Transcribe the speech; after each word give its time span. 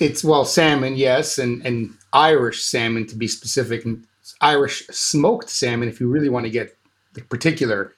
It's 0.00 0.24
well, 0.24 0.44
salmon, 0.44 0.96
yes, 0.96 1.38
and 1.38 1.64
and 1.64 1.94
Irish 2.12 2.64
salmon 2.64 3.06
to 3.06 3.14
be 3.14 3.28
specific, 3.28 3.84
and 3.84 4.04
Irish 4.40 4.84
smoked 4.88 5.48
salmon 5.48 5.88
if 5.88 6.00
you 6.00 6.08
really 6.08 6.28
want 6.28 6.46
to 6.46 6.50
get 6.50 6.76
the 7.12 7.22
particular. 7.22 7.92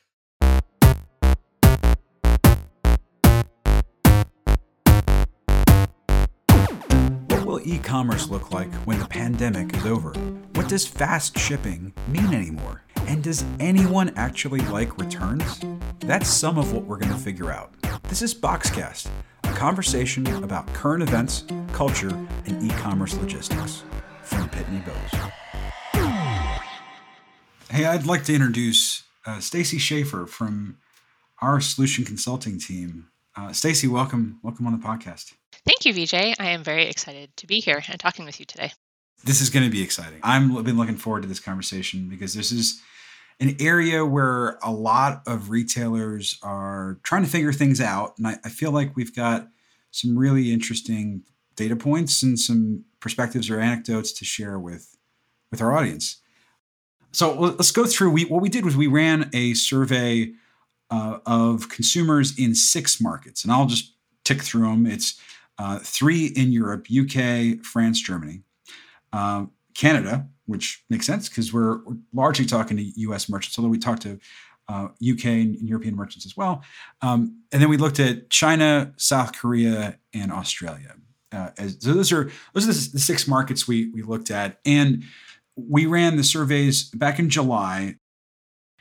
What 7.29 7.47
will 7.47 7.61
e 7.65 7.79
commerce 7.79 8.29
look 8.29 8.51
like 8.53 8.71
when 8.85 8.99
the 8.99 9.09
pandemic 9.09 9.75
is 9.75 9.87
over? 9.87 10.13
What 10.53 10.69
does 10.69 10.87
fast 10.87 11.39
shipping 11.39 11.95
mean 12.09 12.35
anymore? 12.35 12.83
And 13.07 13.23
does 13.23 13.43
anyone 13.59 14.13
actually 14.17 14.61
like 14.61 14.99
returns? 14.99 15.63
That's 16.01 16.29
some 16.29 16.59
of 16.59 16.75
what 16.75 16.85
we're 16.85 16.99
going 16.99 17.13
to 17.13 17.19
figure 17.19 17.51
out. 17.51 17.73
This 18.03 18.21
is 18.21 18.35
Boxcast, 18.35 19.09
conversation 19.57 20.27
about 20.45 20.67
current 20.75 21.03
events, 21.03 21.45
culture, 21.73 22.15
and 22.45 22.63
e 22.63 22.69
commerce 22.77 23.17
logistics 23.17 23.83
from 24.23 24.49
Pitney 24.51 24.85
Bowes. 24.85 25.31
Hey, 27.71 27.87
I'd 27.87 28.07
like 28.07 28.25
to 28.25 28.35
introduce 28.35 29.05
uh, 29.25 29.41
Stacy 29.41 29.79
Schaefer 29.79 30.27
from 30.27 30.77
our 31.41 31.61
solution 31.61 32.05
consulting 32.05 32.61
team. 32.61 33.09
Uh, 33.35 33.53
Stacy, 33.53 33.89
welcome, 33.89 34.39
welcome 34.43 34.67
on 34.67 34.79
the 34.79 34.87
podcast. 34.87 35.33
Thank 35.65 35.85
you, 35.85 35.95
VJ. 35.95 36.39
I 36.39 36.51
am 36.51 36.63
very 36.63 36.87
excited 36.87 37.35
to 37.39 37.47
be 37.47 37.59
here 37.59 37.83
and 37.89 37.99
talking 37.99 38.27
with 38.27 38.39
you 38.39 38.47
today. 38.47 38.73
This 39.25 39.41
is 39.41 39.49
going 39.49 39.65
to 39.65 39.71
be 39.71 39.83
exciting. 39.83 40.21
I've 40.23 40.65
been 40.65 40.77
looking 40.77 40.97
forward 40.97 41.23
to 41.23 41.29
this 41.29 41.41
conversation 41.41 42.09
because 42.09 42.35
this 42.35 42.53
is 42.53 42.81
an 43.39 43.57
area 43.61 44.05
where 44.05 44.59
a 44.63 44.71
lot 44.71 45.23
of 45.27 45.51
retailers 45.51 46.39
are 46.43 46.99
trying 47.03 47.25
to 47.25 47.29
figure 47.29 47.53
things 47.53 47.81
out. 47.81 48.15
And 48.17 48.27
I, 48.27 48.39
I, 48.45 48.49
feel 48.49 48.71
like 48.71 48.97
we've 48.97 49.15
got 49.15 49.49
some 49.91 50.17
really 50.17 50.53
interesting 50.53 51.23
data 51.55 51.77
points 51.77 52.23
and 52.23 52.39
some 52.39 52.85
perspectives 53.01 53.51
or 53.51 53.61
anecdotes 53.61 54.13
to 54.13 54.25
share 54.25 54.59
with, 54.59 54.97
with 55.51 55.61
our 55.61 55.77
audience. 55.77 56.21
So 57.13 57.35
let's 57.35 57.71
go 57.71 57.87
through. 57.87 58.11
We, 58.11 58.25
what 58.25 58.43
we 58.43 58.49
did 58.49 58.65
was 58.65 58.77
we 58.77 58.87
ran 58.87 59.31
a 59.33 59.55
survey 59.55 60.33
uh, 60.91 61.19
of 61.27 61.69
consumers 61.69 62.39
in 62.39 62.55
six 62.55 63.01
markets, 63.01 63.43
and 63.43 63.53
I'll 63.53 63.67
just 63.67 63.95
tick 64.25 64.43
through 64.43 64.69
them. 64.69 64.87
It's 64.87 65.19
uh, 65.59 65.79
three 65.79 66.27
in 66.27 66.53
Europe, 66.53 66.87
UK, 66.91 67.65
France, 67.65 68.01
Germany, 68.03 68.43
uh, 69.13 69.47
Canada, 69.77 70.27
which 70.47 70.85
makes 70.89 71.07
sense 71.07 71.29
because 71.29 71.53
we're, 71.53 71.81
largely 72.13 72.47
talking 72.47 72.77
to 72.77 72.83
US 72.83 73.29
merchants, 73.29 73.59
although 73.59 73.69
we 73.69 73.79
talk 73.79 74.01
to 74.01 74.19
uh, 74.69 74.89
UK 75.07 75.27
and 75.27 75.69
European 75.69 75.95
merchants 75.95 76.27
as 76.27 76.37
well. 76.37 76.63
Um, 77.03 77.43
and 77.53 77.63
then 77.63 77.69
we 77.69 77.77
looked 77.77 78.01
at 78.01 78.31
China, 78.31 78.93
South 78.97 79.37
Korea, 79.37 79.99
and 80.13 80.33
Australia. 80.33 80.95
Uh, 81.31 81.51
as, 81.59 81.77
so 81.81 81.93
those 81.93 82.11
are 82.13 82.31
those 82.53 82.65
are 82.65 82.73
the, 82.73 82.91
the 82.93 82.99
six 82.99 83.29
markets 83.29 83.69
we 83.69 83.91
we 83.91 84.03
looked 84.03 84.31
at, 84.31 84.59
and 84.65 85.05
we 85.57 85.87
ran 85.87 86.17
the 86.17 86.25
surveys 86.25 86.85
back 86.91 87.19
in 87.19 87.29
July. 87.29 87.97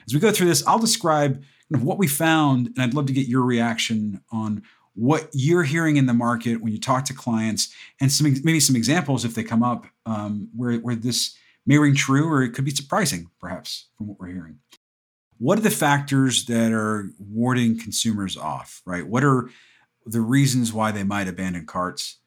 As 0.08 0.14
we 0.14 0.20
go 0.20 0.32
through 0.32 0.48
this, 0.48 0.66
I'll 0.66 0.80
describe 0.80 1.44
what 1.70 1.98
we 1.98 2.08
found, 2.08 2.68
and 2.68 2.80
I'd 2.80 2.94
love 2.94 3.08
to 3.08 3.14
get 3.14 3.28
your 3.28 3.44
reaction 3.44 4.22
on 4.32 4.64
what 4.96 5.30
you're 5.34 5.64
hearing 5.64 5.98
in 5.98 6.06
the 6.06 6.14
market 6.14 6.62
when 6.62 6.72
you 6.72 6.80
talk 6.80 7.06
to 7.06 7.14
clients, 7.14 7.74
and 8.02 8.12
some 8.12 8.34
maybe 8.44 8.60
some 8.60 8.76
examples 8.76 9.24
if 9.24 9.36
they 9.36 9.44
come 9.44 9.64
up 9.64 9.86
um, 10.06 10.50
where 10.56 10.78
where 10.78 10.96
this 10.96 11.36
may 11.66 11.78
ring 11.78 11.96
true 11.96 12.28
or 12.30 12.44
it 12.44 12.54
could 12.54 12.66
be 12.66 12.72
surprising, 12.72 13.30
perhaps, 13.40 13.88
from 13.98 14.08
what 14.08 14.20
we're 14.20 14.28
hearing. 14.28 14.60
What 15.38 15.58
are 15.58 15.64
the 15.64 15.70
factors 15.70 16.46
that 16.46 16.72
are 16.72 17.10
warding 17.20 17.78
consumers 17.78 18.38
off, 18.38 18.82
right? 18.86 19.06
What 19.06 19.24
are 19.24 19.50
the 20.06 20.22
reasons 20.22 20.72
why 20.72 20.92
they 20.92 21.04
might 21.04 21.28
abandon 21.28 21.66
carts 21.66 22.20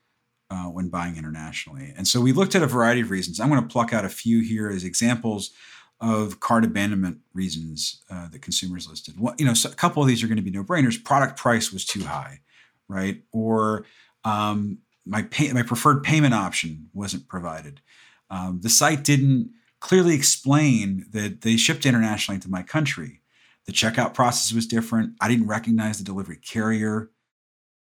uh, 0.51 0.65
when 0.65 0.89
buying 0.89 1.17
internationally? 1.17 1.95
And 1.97 2.07
so 2.07 2.21
we 2.21 2.33
looked 2.33 2.55
at 2.55 2.63
a 2.63 2.67
variety 2.67 3.01
of 3.01 3.11
reasons. 3.11 3.41
I'm 3.41 3.49
going 3.49 3.63
to 3.63 3.69
pluck 3.69 3.93
out 3.93 4.05
a 4.05 4.11
few 4.11 4.43
here 4.43 4.69
as 4.69 4.85
examples 4.85 5.53
of 6.01 6.41
cart 6.41 6.65
abandonment 6.65 7.19
reasons 7.33 8.03
uh, 8.11 8.29
that 8.29 8.43
consumers 8.43 8.89
listed. 8.89 9.19
What, 9.19 9.41
you 9.41 9.47
know, 9.47 9.55
so 9.55 9.71
a 9.71 9.75
couple 9.75 10.03
of 10.03 10.09
these 10.09 10.23
are 10.23 10.27
going 10.27 10.37
to 10.37 10.43
be 10.43 10.51
no 10.51 10.63
brainers. 10.63 11.03
Product 11.03 11.37
price 11.37 11.73
was 11.73 11.85
too 11.85 12.05
high, 12.05 12.41
right? 12.89 13.23
Or 13.33 13.85
um, 14.25 14.79
my 15.07 15.23
pay, 15.23 15.53
my 15.53 15.63
preferred 15.63 16.03
payment 16.03 16.35
option 16.35 16.91
wasn't 16.93 17.29
provided. 17.29 17.81
Um, 18.31 18.61
the 18.63 18.69
site 18.69 19.05
didn't 19.05 19.51
clearly 19.81 20.15
explain 20.15 21.07
that 21.11 21.43
they 21.43 21.57
shipped 21.57 21.87
internationally 21.87 22.41
to 22.41 22.51
my 22.51 22.63
country. 22.63 23.23
The 23.67 23.73
checkout 23.73 24.15
process 24.15 24.53
was 24.55 24.67
different. 24.67 25.15
I 25.21 25.29
didn't 25.29 25.47
recognize 25.47 25.99
the 25.99 26.05
delivery 26.05 26.37
carrier. 26.37 27.11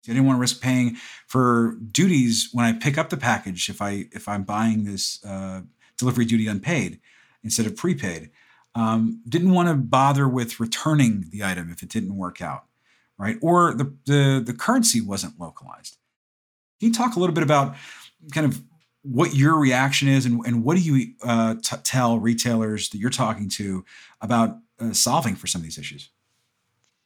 I 0.06 0.12
didn't 0.12 0.26
want 0.26 0.36
to 0.36 0.40
risk 0.40 0.60
paying 0.60 0.96
for 1.26 1.76
duties 1.90 2.50
when 2.52 2.64
I 2.64 2.72
pick 2.72 2.98
up 2.98 3.10
the 3.10 3.16
package 3.16 3.68
if 3.68 3.82
I 3.82 4.06
if 4.12 4.28
I'm 4.28 4.44
buying 4.44 4.84
this 4.84 5.22
uh, 5.24 5.62
delivery 5.96 6.24
duty 6.24 6.46
unpaid 6.46 7.00
instead 7.44 7.66
of 7.66 7.76
prepaid. 7.76 8.30
Um, 8.74 9.22
didn't 9.28 9.52
want 9.52 9.68
to 9.68 9.74
bother 9.74 10.28
with 10.28 10.60
returning 10.60 11.26
the 11.30 11.44
item 11.44 11.70
if 11.70 11.82
it 11.82 11.88
didn't 11.88 12.16
work 12.16 12.40
out, 12.40 12.66
right? 13.18 13.36
Or 13.42 13.74
the 13.74 13.94
the, 14.06 14.42
the 14.44 14.54
currency 14.54 15.00
wasn't 15.00 15.38
localized. 15.38 15.96
Can 16.80 16.88
you 16.88 16.94
talk 16.94 17.16
a 17.16 17.20
little 17.20 17.34
bit 17.34 17.42
about 17.42 17.76
kind 18.32 18.46
of 18.46 18.62
what 19.02 19.34
your 19.34 19.56
reaction 19.56 20.08
is 20.08 20.26
and, 20.26 20.44
and 20.44 20.64
what 20.64 20.76
do 20.76 20.82
you 20.82 21.14
uh, 21.22 21.54
t- 21.62 21.76
tell 21.82 22.18
retailers 22.18 22.90
that 22.90 22.98
you're 22.98 23.10
talking 23.10 23.48
to 23.48 23.84
about 24.20 24.58
uh, 24.80 24.92
solving 24.92 25.34
for 25.34 25.46
some 25.46 25.60
of 25.60 25.64
these 25.64 25.78
issues 25.78 26.10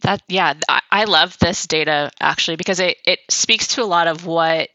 that 0.00 0.22
yeah 0.28 0.54
i 0.90 1.04
love 1.04 1.38
this 1.38 1.66
data 1.66 2.10
actually 2.20 2.56
because 2.56 2.80
it, 2.80 2.96
it 3.04 3.20
speaks 3.30 3.68
to 3.68 3.82
a 3.82 3.84
lot 3.84 4.08
of 4.08 4.26
what 4.26 4.68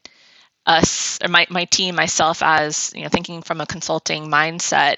us 0.66 1.20
or 1.24 1.28
my, 1.28 1.46
my 1.50 1.66
team 1.66 1.96
myself 1.96 2.42
as 2.42 2.92
you 2.96 3.04
know 3.04 3.10
thinking 3.10 3.42
from 3.42 3.62
a 3.62 3.66
consulting 3.66 4.28
mindset 4.28 4.96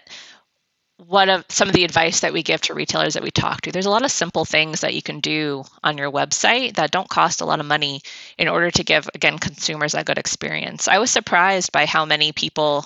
what 1.07 1.29
of 1.29 1.45
some 1.49 1.69
of 1.69 1.73
the 1.73 1.85
advice 1.85 2.19
that 2.19 2.33
we 2.33 2.43
give 2.43 2.61
to 2.61 2.73
retailers 2.73 3.13
that 3.13 3.23
we 3.23 3.31
talk 3.31 3.61
to. 3.61 3.71
There's 3.71 3.85
a 3.85 3.89
lot 3.89 4.03
of 4.03 4.11
simple 4.11 4.45
things 4.45 4.81
that 4.81 4.93
you 4.93 5.01
can 5.01 5.21
do 5.21 5.63
on 5.83 5.97
your 5.97 6.11
website 6.11 6.75
that 6.75 6.91
don't 6.91 7.09
cost 7.09 7.41
a 7.41 7.45
lot 7.45 7.59
of 7.59 7.65
money 7.65 8.01
in 8.37 8.47
order 8.47 8.69
to 8.71 8.83
give 8.83 9.09
again 9.15 9.39
consumers 9.39 9.93
a 9.93 10.03
good 10.03 10.17
experience. 10.17 10.87
I 10.87 10.99
was 10.99 11.09
surprised 11.09 11.71
by 11.71 11.85
how 11.85 12.05
many 12.05 12.31
people 12.33 12.85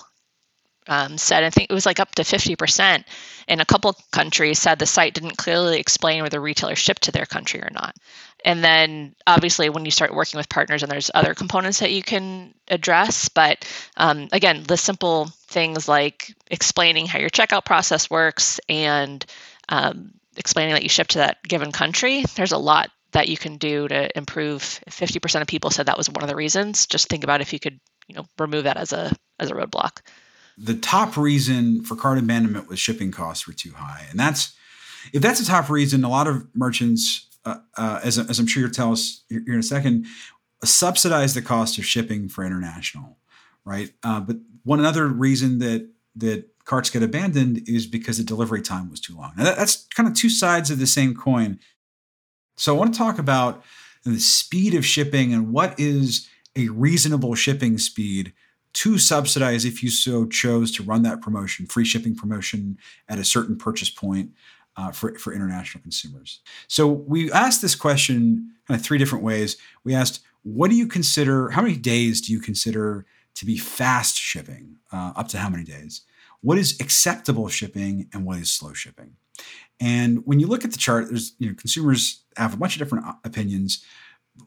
um, 0.86 1.18
said, 1.18 1.44
I 1.44 1.50
think 1.50 1.70
it 1.70 1.74
was 1.74 1.86
like 1.86 2.00
up 2.00 2.14
to 2.16 2.22
50% 2.22 3.04
in 3.48 3.60
a 3.60 3.64
couple 3.64 3.96
countries 4.12 4.58
said 4.58 4.78
the 4.78 4.86
site 4.86 5.14
didn't 5.14 5.36
clearly 5.36 5.78
explain 5.78 6.22
whether 6.22 6.40
retailers 6.40 6.78
shipped 6.78 7.02
to 7.02 7.12
their 7.12 7.26
country 7.26 7.62
or 7.62 7.70
not. 7.72 7.94
And 8.44 8.62
then 8.62 9.14
obviously, 9.26 9.70
when 9.70 9.86
you 9.86 9.90
start 9.90 10.14
working 10.14 10.36
with 10.36 10.50
partners, 10.50 10.82
and 10.82 10.92
there's 10.92 11.10
other 11.14 11.34
components 11.34 11.80
that 11.80 11.92
you 11.92 12.02
can 12.02 12.52
address. 12.68 13.30
But 13.30 13.66
um, 13.96 14.28
again, 14.32 14.64
the 14.64 14.76
simple 14.76 15.30
things 15.46 15.88
like 15.88 16.34
explaining 16.50 17.06
how 17.06 17.18
your 17.18 17.30
checkout 17.30 17.64
process 17.64 18.10
works 18.10 18.60
and 18.68 19.24
um, 19.70 20.12
explaining 20.36 20.74
that 20.74 20.82
you 20.82 20.90
ship 20.90 21.08
to 21.08 21.18
that 21.18 21.42
given 21.42 21.72
country, 21.72 22.24
there's 22.34 22.52
a 22.52 22.58
lot 22.58 22.90
that 23.12 23.28
you 23.28 23.38
can 23.38 23.56
do 23.56 23.88
to 23.88 24.14
improve. 24.16 24.60
50% 24.90 25.40
of 25.40 25.46
people 25.46 25.70
said 25.70 25.86
that 25.86 25.96
was 25.96 26.10
one 26.10 26.22
of 26.22 26.28
the 26.28 26.36
reasons. 26.36 26.86
Just 26.86 27.08
think 27.08 27.24
about 27.24 27.40
if 27.40 27.54
you 27.54 27.58
could, 27.58 27.80
you 28.08 28.14
know, 28.14 28.26
remove 28.38 28.64
that 28.64 28.76
as 28.76 28.92
a 28.92 29.10
as 29.40 29.50
a 29.50 29.54
roadblock 29.54 30.00
the 30.56 30.74
top 30.74 31.16
reason 31.16 31.82
for 31.82 31.96
cart 31.96 32.18
abandonment 32.18 32.68
was 32.68 32.78
shipping 32.78 33.10
costs 33.10 33.46
were 33.46 33.52
too 33.52 33.72
high, 33.72 34.06
and 34.10 34.18
that's 34.18 34.54
if 35.12 35.22
that's 35.22 35.40
the 35.40 35.46
top 35.46 35.68
reason. 35.68 36.04
A 36.04 36.08
lot 36.08 36.26
of 36.26 36.46
merchants, 36.54 37.28
uh, 37.44 37.56
uh, 37.76 38.00
as, 38.02 38.18
as 38.18 38.38
I'm 38.38 38.46
sure 38.46 38.62
you'll 38.62 38.70
tell 38.70 38.92
us 38.92 39.22
here 39.28 39.42
in 39.46 39.58
a 39.58 39.62
second, 39.62 40.06
subsidize 40.62 41.34
the 41.34 41.42
cost 41.42 41.78
of 41.78 41.84
shipping 41.84 42.28
for 42.28 42.44
international, 42.44 43.18
right? 43.64 43.90
Uh, 44.02 44.20
but 44.20 44.36
one 44.62 44.80
another 44.80 45.06
reason 45.08 45.58
that 45.58 45.88
that 46.16 46.48
carts 46.64 46.90
get 46.90 47.02
abandoned 47.02 47.68
is 47.68 47.86
because 47.86 48.18
the 48.18 48.24
delivery 48.24 48.62
time 48.62 48.90
was 48.90 49.00
too 49.00 49.16
long. 49.16 49.32
Now 49.36 49.44
that, 49.44 49.56
that's 49.56 49.86
kind 49.94 50.08
of 50.08 50.14
two 50.14 50.30
sides 50.30 50.70
of 50.70 50.78
the 50.78 50.86
same 50.86 51.14
coin. 51.14 51.58
So 52.56 52.74
I 52.74 52.78
want 52.78 52.94
to 52.94 52.98
talk 52.98 53.18
about 53.18 53.62
the 54.04 54.18
speed 54.18 54.74
of 54.74 54.86
shipping 54.86 55.32
and 55.32 55.52
what 55.52 55.78
is 55.78 56.28
a 56.56 56.68
reasonable 56.68 57.34
shipping 57.34 57.78
speed 57.78 58.32
to 58.74 58.98
subsidize 58.98 59.64
if 59.64 59.82
you 59.82 59.90
so 59.90 60.26
chose 60.26 60.70
to 60.72 60.82
run 60.82 61.02
that 61.02 61.20
promotion, 61.20 61.66
free 61.66 61.84
shipping 61.84 62.14
promotion 62.14 62.78
at 63.08 63.18
a 63.18 63.24
certain 63.24 63.56
purchase 63.56 63.88
point 63.88 64.32
uh, 64.76 64.90
for, 64.90 65.16
for 65.18 65.32
international 65.32 65.80
consumers. 65.80 66.40
So 66.68 66.88
we 66.88 67.30
asked 67.30 67.62
this 67.62 67.74
question 67.74 68.50
kind 68.66 68.78
of 68.78 68.84
three 68.84 68.98
different 68.98 69.24
ways. 69.24 69.56
We 69.84 69.94
asked, 69.94 70.20
what 70.42 70.70
do 70.70 70.76
you 70.76 70.86
consider, 70.86 71.50
how 71.50 71.62
many 71.62 71.76
days 71.76 72.20
do 72.20 72.32
you 72.32 72.40
consider 72.40 73.06
to 73.36 73.46
be 73.46 73.56
fast 73.56 74.16
shipping? 74.16 74.76
Uh, 74.92 75.12
up 75.16 75.28
to 75.28 75.38
how 75.38 75.48
many 75.48 75.64
days? 75.64 76.02
What 76.40 76.58
is 76.58 76.78
acceptable 76.80 77.48
shipping 77.48 78.08
and 78.12 78.24
what 78.24 78.38
is 78.38 78.52
slow 78.52 78.74
shipping? 78.74 79.16
And 79.80 80.24
when 80.26 80.38
you 80.40 80.46
look 80.46 80.64
at 80.64 80.70
the 80.70 80.78
chart, 80.78 81.08
there's 81.08 81.34
you 81.38 81.48
know 81.48 81.54
consumers 81.54 82.22
have 82.36 82.54
a 82.54 82.56
bunch 82.56 82.76
of 82.76 82.78
different 82.78 83.06
uh, 83.06 83.14
opinions. 83.24 83.84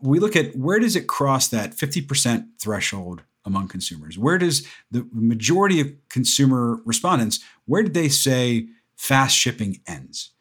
We 0.01 0.19
look 0.19 0.36
at 0.36 0.56
where 0.56 0.80
does 0.80 0.96
it 0.96 1.07
cross 1.07 1.48
that 1.50 1.72
50% 1.72 2.48
threshold 2.60 3.24
among 3.48 3.68
consumers? 3.70 4.18
Where 4.18 4.38
does 4.38 4.68
the 4.92 5.08
majority 5.12 5.80
of 5.80 5.92
consumer 6.10 6.80
respondents, 6.86 7.40
where 7.66 7.82
did 7.82 7.96
they 7.96 8.10
say 8.10 8.68
fast 8.96 9.36
shipping 9.36 9.82
ends? 9.88 10.32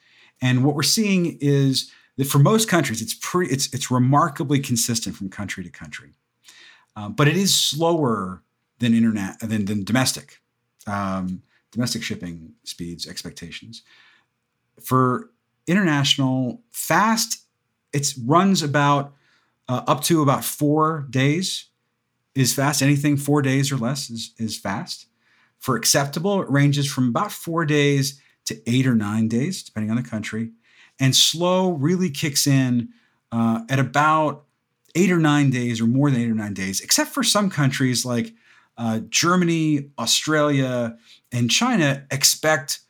And 0.42 0.64
what 0.64 0.74
we're 0.74 0.82
seeing 0.82 1.38
is 1.40 1.90
that 2.18 2.26
for 2.26 2.38
most 2.38 2.68
countries, 2.68 3.00
it's 3.00 3.14
pretty, 3.14 3.52
it's, 3.52 3.72
it's 3.72 3.90
remarkably 3.90 4.58
consistent 4.60 5.16
from 5.16 5.30
country 5.30 5.64
to 5.64 5.70
country. 5.70 6.12
uh, 6.96 7.08
but 7.08 7.28
it 7.28 7.36
is 7.36 7.54
slower 7.54 8.42
than 8.78 8.94
internet 8.94 9.38
than, 9.40 9.64
than 9.66 9.84
domestic 9.84 10.40
um, 10.86 11.42
domestic 11.72 12.02
shipping 12.02 12.54
speeds 12.64 13.06
expectations. 13.06 13.82
For 14.82 15.30
international 15.66 16.62
fast, 16.70 17.44
it 17.92 18.12
runs 18.24 18.62
about 18.62 19.14
uh, 19.68 19.82
up 19.86 20.02
to 20.04 20.22
about 20.22 20.44
four 20.44 21.06
days 21.10 21.66
is 22.36 22.54
fast. 22.54 22.82
Anything 22.82 23.16
four 23.16 23.42
days 23.42 23.72
or 23.72 23.76
less 23.76 24.10
is, 24.10 24.32
is 24.38 24.56
fast. 24.58 25.06
For 25.58 25.74
acceptable, 25.76 26.42
it 26.42 26.50
ranges 26.50 26.90
from 26.92 27.08
about 27.08 27.32
four 27.32 27.64
days 27.64 28.20
to 28.44 28.60
eight 28.70 28.86
or 28.86 28.94
nine 28.94 29.26
days, 29.26 29.62
depending 29.62 29.90
on 29.90 29.96
the 29.96 30.08
country. 30.08 30.50
And 31.00 31.16
slow 31.16 31.72
really 31.72 32.10
kicks 32.10 32.46
in 32.46 32.90
uh, 33.32 33.62
at 33.68 33.78
about 33.78 34.44
eight 34.94 35.10
or 35.10 35.18
nine 35.18 35.50
days 35.50 35.80
or 35.80 35.86
more 35.86 36.10
than 36.10 36.20
eight 36.20 36.30
or 36.30 36.34
nine 36.34 36.54
days, 36.54 36.80
except 36.80 37.10
for 37.10 37.22
some 37.22 37.50
countries 37.50 38.06
like 38.06 38.34
uh, 38.78 39.00
Germany, 39.08 39.90
Australia, 39.98 40.96
and 41.32 41.50
China 41.50 42.06
expect 42.10 42.80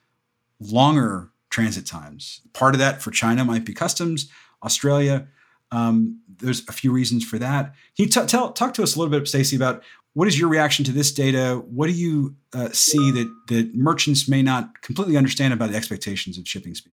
longer 0.60 1.30
transit 1.50 1.86
times. 1.86 2.40
Part 2.52 2.74
of 2.74 2.80
that 2.80 3.00
for 3.00 3.10
China 3.10 3.44
might 3.44 3.64
be 3.64 3.72
customs. 3.72 4.30
Australia, 4.62 5.28
um, 5.72 6.20
there's 6.28 6.66
a 6.68 6.72
few 6.72 6.92
reasons 6.92 7.24
for 7.24 7.38
that. 7.38 7.74
Can 7.96 8.04
you 8.04 8.06
t- 8.06 8.26
tell 8.26 8.52
talk 8.52 8.74
to 8.74 8.82
us 8.82 8.96
a 8.96 8.98
little 8.98 9.10
bit, 9.10 9.26
Stacey, 9.28 9.56
about 9.56 9.82
what 10.14 10.28
is 10.28 10.38
your 10.38 10.48
reaction 10.48 10.84
to 10.86 10.92
this 10.92 11.12
data? 11.12 11.62
What 11.68 11.86
do 11.88 11.92
you 11.92 12.36
uh, 12.52 12.70
see 12.72 13.10
that 13.10 13.32
that 13.48 13.74
merchants 13.74 14.28
may 14.28 14.42
not 14.42 14.80
completely 14.82 15.16
understand 15.16 15.52
about 15.52 15.70
the 15.70 15.76
expectations 15.76 16.38
of 16.38 16.48
shipping 16.48 16.74
speed? 16.74 16.92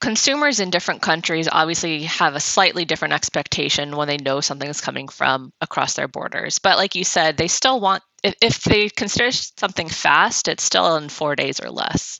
consumers 0.00 0.60
in 0.60 0.70
different 0.70 1.02
countries 1.02 1.48
obviously 1.50 2.04
have 2.04 2.34
a 2.34 2.40
slightly 2.40 2.84
different 2.84 3.14
expectation 3.14 3.96
when 3.96 4.08
they 4.08 4.16
know 4.16 4.40
something 4.40 4.68
is 4.68 4.80
coming 4.80 5.08
from 5.08 5.52
across 5.60 5.94
their 5.94 6.08
borders. 6.08 6.58
But 6.58 6.78
like 6.78 6.94
you 6.94 7.04
said, 7.04 7.36
they 7.36 7.48
still 7.48 7.80
want, 7.80 8.02
if, 8.24 8.34
if 8.42 8.62
they 8.64 8.88
consider 8.88 9.30
something 9.30 9.88
fast, 9.88 10.48
it's 10.48 10.62
still 10.62 10.96
in 10.96 11.10
four 11.10 11.36
days 11.36 11.60
or 11.60 11.70
less. 11.70 12.18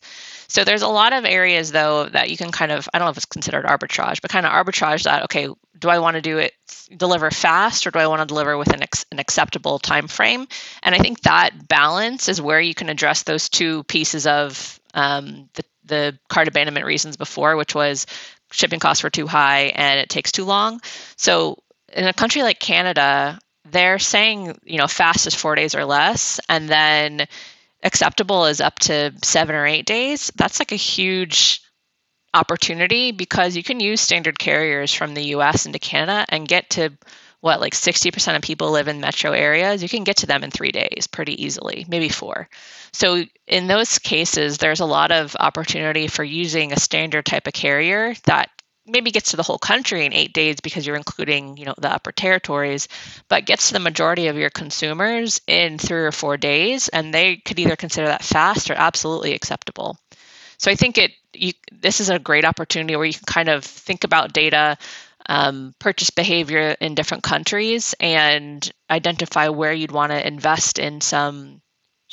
So 0.48 0.64
there's 0.64 0.82
a 0.82 0.88
lot 0.88 1.12
of 1.12 1.24
areas 1.24 1.72
though 1.72 2.08
that 2.10 2.28
you 2.30 2.36
can 2.36 2.52
kind 2.52 2.70
of, 2.70 2.88
I 2.92 2.98
don't 2.98 3.06
know 3.06 3.10
if 3.10 3.16
it's 3.16 3.26
considered 3.26 3.64
arbitrage, 3.64 4.20
but 4.20 4.30
kind 4.30 4.44
of 4.44 4.52
arbitrage 4.52 5.04
that, 5.04 5.24
okay, 5.24 5.48
do 5.80 5.88
I 5.88 5.98
want 5.98 6.14
to 6.14 6.22
do 6.22 6.38
it 6.38 6.52
deliver 6.96 7.30
fast 7.30 7.86
or 7.86 7.90
do 7.90 7.98
I 7.98 8.06
want 8.06 8.20
to 8.20 8.26
deliver 8.26 8.56
with 8.56 8.72
an, 8.72 8.82
an 9.12 9.18
acceptable 9.18 9.78
time 9.78 10.08
frame? 10.08 10.46
And 10.82 10.94
I 10.94 10.98
think 10.98 11.20
that 11.22 11.68
balance 11.68 12.28
is 12.28 12.40
where 12.40 12.60
you 12.60 12.74
can 12.74 12.88
address 12.88 13.22
those 13.22 13.48
two 13.48 13.82
pieces 13.84 14.26
of 14.26 14.80
um, 14.94 15.48
the 15.54 15.64
the 15.84 16.18
cart 16.28 16.46
abandonment 16.46 16.86
reasons 16.86 17.16
before, 17.16 17.56
which 17.56 17.74
was 17.74 18.06
shipping 18.52 18.78
costs 18.78 19.02
were 19.02 19.10
too 19.10 19.26
high 19.26 19.72
and 19.74 19.98
it 19.98 20.08
takes 20.08 20.30
too 20.32 20.44
long. 20.44 20.80
So 21.16 21.58
in 21.92 22.06
a 22.06 22.12
country 22.12 22.42
like 22.42 22.60
Canada, 22.60 23.38
they're 23.68 23.98
saying, 23.98 24.58
you 24.64 24.78
know, 24.78 24.86
fast 24.86 25.26
is 25.26 25.34
four 25.34 25.54
days 25.54 25.74
or 25.74 25.84
less, 25.84 26.40
and 26.48 26.68
then 26.68 27.26
acceptable 27.82 28.46
is 28.46 28.60
up 28.60 28.78
to 28.80 29.12
seven 29.22 29.54
or 29.54 29.66
eight 29.66 29.86
days. 29.86 30.30
That's 30.36 30.58
like 30.58 30.72
a 30.72 30.76
huge 30.76 31.62
opportunity 32.32 33.12
because 33.12 33.56
you 33.56 33.62
can 33.62 33.80
use 33.80 34.00
standard 34.00 34.38
carriers 34.38 34.92
from 34.92 35.14
the 35.14 35.24
US 35.36 35.66
into 35.66 35.78
Canada 35.78 36.24
and 36.28 36.46
get 36.46 36.70
to 36.70 36.92
what 37.40 37.60
like 37.60 37.74
60% 37.74 38.36
of 38.36 38.42
people 38.42 38.70
live 38.70 38.88
in 38.88 39.00
metro 39.00 39.32
areas. 39.32 39.82
You 39.82 39.88
can 39.88 40.04
get 40.04 40.18
to 40.18 40.26
them 40.26 40.44
in 40.44 40.50
three 40.50 40.72
days 40.72 41.06
pretty 41.06 41.42
easily 41.42 41.86
maybe 41.88 42.08
four. 42.08 42.48
So 42.92 43.24
in 43.46 43.66
those 43.66 43.98
cases 43.98 44.58
there's 44.58 44.80
a 44.80 44.86
lot 44.86 45.10
of 45.10 45.36
opportunity 45.38 46.06
for 46.06 46.22
using 46.22 46.72
a 46.72 46.80
standard 46.80 47.24
type 47.24 47.46
of 47.46 47.52
carrier 47.52 48.14
that 48.26 48.50
maybe 48.86 49.10
gets 49.10 49.30
to 49.30 49.36
the 49.36 49.42
whole 49.42 49.58
country 49.58 50.04
in 50.04 50.12
eight 50.12 50.32
days 50.32 50.60
because 50.60 50.86
you're 50.86 50.96
including 50.96 51.56
you 51.56 51.64
know 51.64 51.74
the 51.78 51.92
upper 51.92 52.12
territories 52.12 52.88
but 53.28 53.46
gets 53.46 53.68
to 53.68 53.74
the 53.74 53.80
majority 53.80 54.26
of 54.26 54.36
your 54.36 54.50
consumers 54.50 55.40
in 55.46 55.78
three 55.78 56.00
or 56.00 56.12
four 56.12 56.36
days 56.36 56.88
and 56.88 57.14
they 57.14 57.36
could 57.36 57.58
either 57.58 57.76
consider 57.76 58.08
that 58.08 58.24
fast 58.24 58.70
or 58.70 58.74
absolutely 58.74 59.34
acceptable 59.34 59.98
so 60.60 60.70
i 60.70 60.74
think 60.74 60.98
it 60.98 61.10
you, 61.32 61.52
this 61.72 62.00
is 62.00 62.10
a 62.10 62.18
great 62.18 62.44
opportunity 62.44 62.94
where 62.96 63.06
you 63.06 63.14
can 63.14 63.24
kind 63.24 63.48
of 63.48 63.64
think 63.64 64.04
about 64.04 64.32
data 64.32 64.76
um, 65.26 65.74
purchase 65.78 66.10
behavior 66.10 66.76
in 66.80 66.94
different 66.94 67.22
countries 67.22 67.94
and 68.00 68.70
identify 68.90 69.48
where 69.48 69.72
you'd 69.72 69.92
want 69.92 70.10
to 70.10 70.26
invest 70.26 70.78
in 70.78 71.00
some 71.00 71.60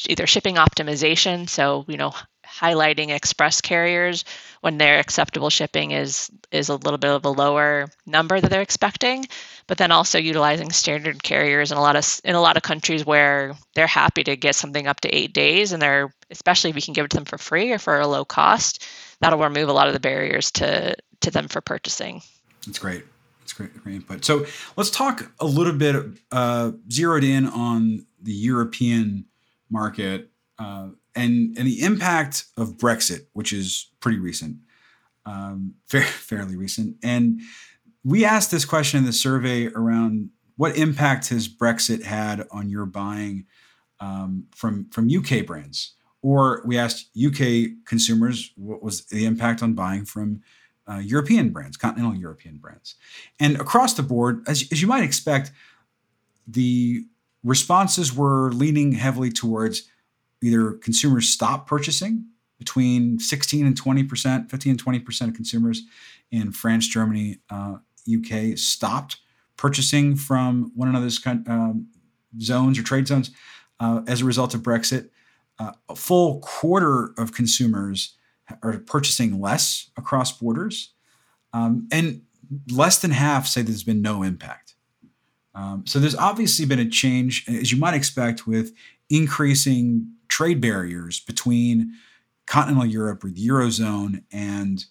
either 0.08 0.28
shipping 0.28 0.56
optimization, 0.56 1.50
so 1.50 1.84
you 1.88 1.98
know 1.98 2.14
highlighting 2.60 3.10
express 3.10 3.62
carriers 3.62 4.26
when 4.62 4.78
their 4.78 5.00
acceptable 5.00 5.50
shipping 5.50 5.92
is 5.92 6.32
is 6.52 6.70
a 6.70 6.76
little 6.76 6.98
bit 6.98 7.12
of 7.12 7.26
a 7.26 7.30
lower 7.30 7.88
number 8.06 8.40
that 8.40 8.50
they're 8.50 8.62
expecting, 8.62 9.26
but 9.68 9.78
then 9.78 9.92
also 9.92 10.18
utilizing 10.18 10.72
standard 10.72 11.22
carriers 11.22 11.72
in 11.72 11.78
a 11.78 11.82
lot 11.82 11.96
of 11.96 12.22
in 12.24 12.36
a 12.36 12.42
lot 12.42 12.58
of 12.58 12.64
countries 12.64 13.06
where 13.06 13.56
they're 13.76 13.88
happy 13.88 14.24
to 14.24 14.36
get 14.36 14.56
something 14.56 14.88
up 14.88 15.02
to 15.02 15.16
eight 15.16 15.34
days, 15.34 15.72
and 15.72 15.82
they're 15.82 16.14
especially 16.32 16.70
if 16.70 16.76
you 16.76 16.82
can 16.82 16.94
give 16.94 17.06
it 17.06 17.12
to 17.12 17.18
them 17.18 17.26
for 17.26 17.38
free 17.38 17.72
or 17.72 17.80
for 17.80 18.00
a 18.00 18.08
low 18.08 18.26
cost, 18.26 18.86
that'll 19.22 19.40
remove 19.40 19.70
a 19.70 19.74
lot 19.74 19.88
of 19.88 19.94
the 19.94 20.00
barriers 20.00 20.52
to 20.52 20.96
to 21.22 21.32
them 21.32 21.48
for 21.48 21.62
purchasing. 21.62 22.22
That's 22.66 22.80
great. 22.80 23.04
That's 23.42 23.54
great, 23.54 23.82
great 23.82 23.96
input. 23.96 24.26
So 24.26 24.46
let's 24.76 24.90
talk 24.90 25.32
a 25.40 25.46
little 25.46 25.74
bit 25.74 25.96
uh, 26.32 26.72
zeroed 26.92 27.24
in 27.24 27.48
on 27.48 28.06
the 28.22 28.34
European 28.34 29.26
market 29.70 30.30
uh, 30.60 30.90
and 31.18 31.58
and 31.58 31.68
the 31.68 31.82
impact 31.82 32.46
of 32.56 32.78
Brexit, 32.78 33.28
which 33.34 33.52
is 33.52 33.90
pretty 34.00 34.20
recent, 34.20 34.58
um, 35.26 35.76
fair, 35.88 36.04
fairly 36.04 36.56
recent. 36.56 36.98
And 37.04 37.42
we 38.04 38.24
asked 38.24 38.52
this 38.52 38.66
question 38.66 39.00
in 39.00 39.06
the 39.06 39.14
survey 39.14 39.68
around 39.68 40.30
what 40.56 40.78
impact 40.78 41.30
has 41.30 41.48
Brexit 41.48 42.04
had 42.04 42.48
on 42.52 42.70
your 42.70 42.86
buying 42.86 43.46
um, 44.00 44.46
from 44.56 44.90
from 44.92 45.10
UK 45.10 45.46
brands, 45.46 45.96
or 46.22 46.62
we 46.66 46.78
asked 46.78 47.10
UK 47.18 47.72
consumers 47.86 48.52
what 48.56 48.84
was 48.84 49.06
the 49.06 49.26
impact 49.26 49.62
on 49.62 49.74
buying 49.74 50.06
from 50.06 50.42
uh, 50.90 51.00
European 51.00 51.50
brands, 51.50 51.78
continental 51.78 52.16
European 52.16 52.58
brands. 52.58 52.96
And 53.40 53.60
across 53.60 53.94
the 53.94 54.04
board, 54.04 54.44
as, 54.48 54.64
as 54.72 54.82
you 54.82 54.88
might 54.88 55.04
expect, 55.04 55.52
the 56.48 57.04
responses 57.44 58.16
were 58.16 58.52
leaning 58.52 58.94
heavily 58.94 59.32
towards 59.32 59.90
either 60.42 60.74
consumers 60.74 61.30
stop 61.30 61.68
purchasing 61.68 62.26
between 62.60 63.20
16 63.20 63.66
and 63.66 63.80
20%, 63.80 64.50
15 64.50 64.72
and 64.72 64.84
20% 64.84 65.28
of 65.28 65.34
consumers 65.34 65.84
in 66.32 66.52
France, 66.52 66.88
Germany, 66.88 67.40
uh, 67.50 67.78
UK 68.12 68.58
stopped 68.58 69.18
purchasing 69.58 70.16
from 70.16 70.72
one 70.76 70.88
another's 70.88 71.20
um, 71.26 71.88
zones 72.40 72.80
or 72.80 72.84
trade 72.84 73.08
zones 73.08 73.32
uh, 73.80 74.02
as 74.08 74.22
a 74.22 74.26
result 74.26 74.54
of 74.54 74.62
Brexit. 74.62 75.10
Uh, 75.60 75.72
a 75.90 75.96
full 75.96 76.40
quarter 76.40 77.14
of 77.18 77.34
consumers 77.34 78.16
are 78.64 78.78
purchasing 78.80 79.42
less 79.42 79.90
across 79.98 80.32
borders, 80.32 80.94
um, 81.54 81.88
and 81.92 82.22
less 82.72 83.00
than 83.00 83.12
half 83.12 83.48
say 83.48 83.62
there's 83.62 83.84
been 83.84 84.02
no 84.02 84.24
impact. 84.24 84.76
Um, 85.54 85.86
so 85.88 86.00
there's 86.00 86.16
obviously 86.16 86.66
been 86.66 86.80
a 86.80 86.88
change, 86.88 87.46
as 87.50 87.72
you 87.72 87.80
might 87.80 87.96
expect, 87.96 88.46
with 88.46 88.74
increasing 89.10 90.14
trade 90.38 90.62
barriers 90.62 91.20
between 91.20 91.94
continental 92.46 92.86
Europe 92.86 93.24
or 93.24 93.32
the 93.32 93.48
Eurozone 93.48 94.22
and 94.32 94.86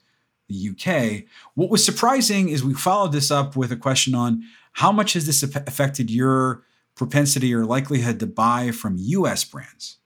the 0.49 0.71
UK. 0.71 1.25
What 1.55 1.71
was 1.71 1.85
surprising 1.85 2.49
is 2.49 2.65
we 2.65 2.75
followed 2.75 3.13
this 3.13 3.31
up 3.31 3.55
with 3.55 3.71
a 3.71 3.77
question 3.77 4.13
on 4.13 4.43
how 4.73 4.91
much 4.91 5.13
has 5.13 5.25
this 5.25 5.45
affected 5.45 6.11
your 6.11 6.65
propensity 6.97 7.55
or 7.55 7.65
likelihood 7.65 8.19
to 8.19 8.27
buy 8.27 8.73
from 8.73 8.97
US 8.99 9.45
brands? 9.45 9.99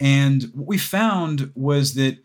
And 0.00 0.44
what 0.54 0.66
we 0.66 0.78
found 0.78 1.52
was 1.54 1.92
that 1.94 2.16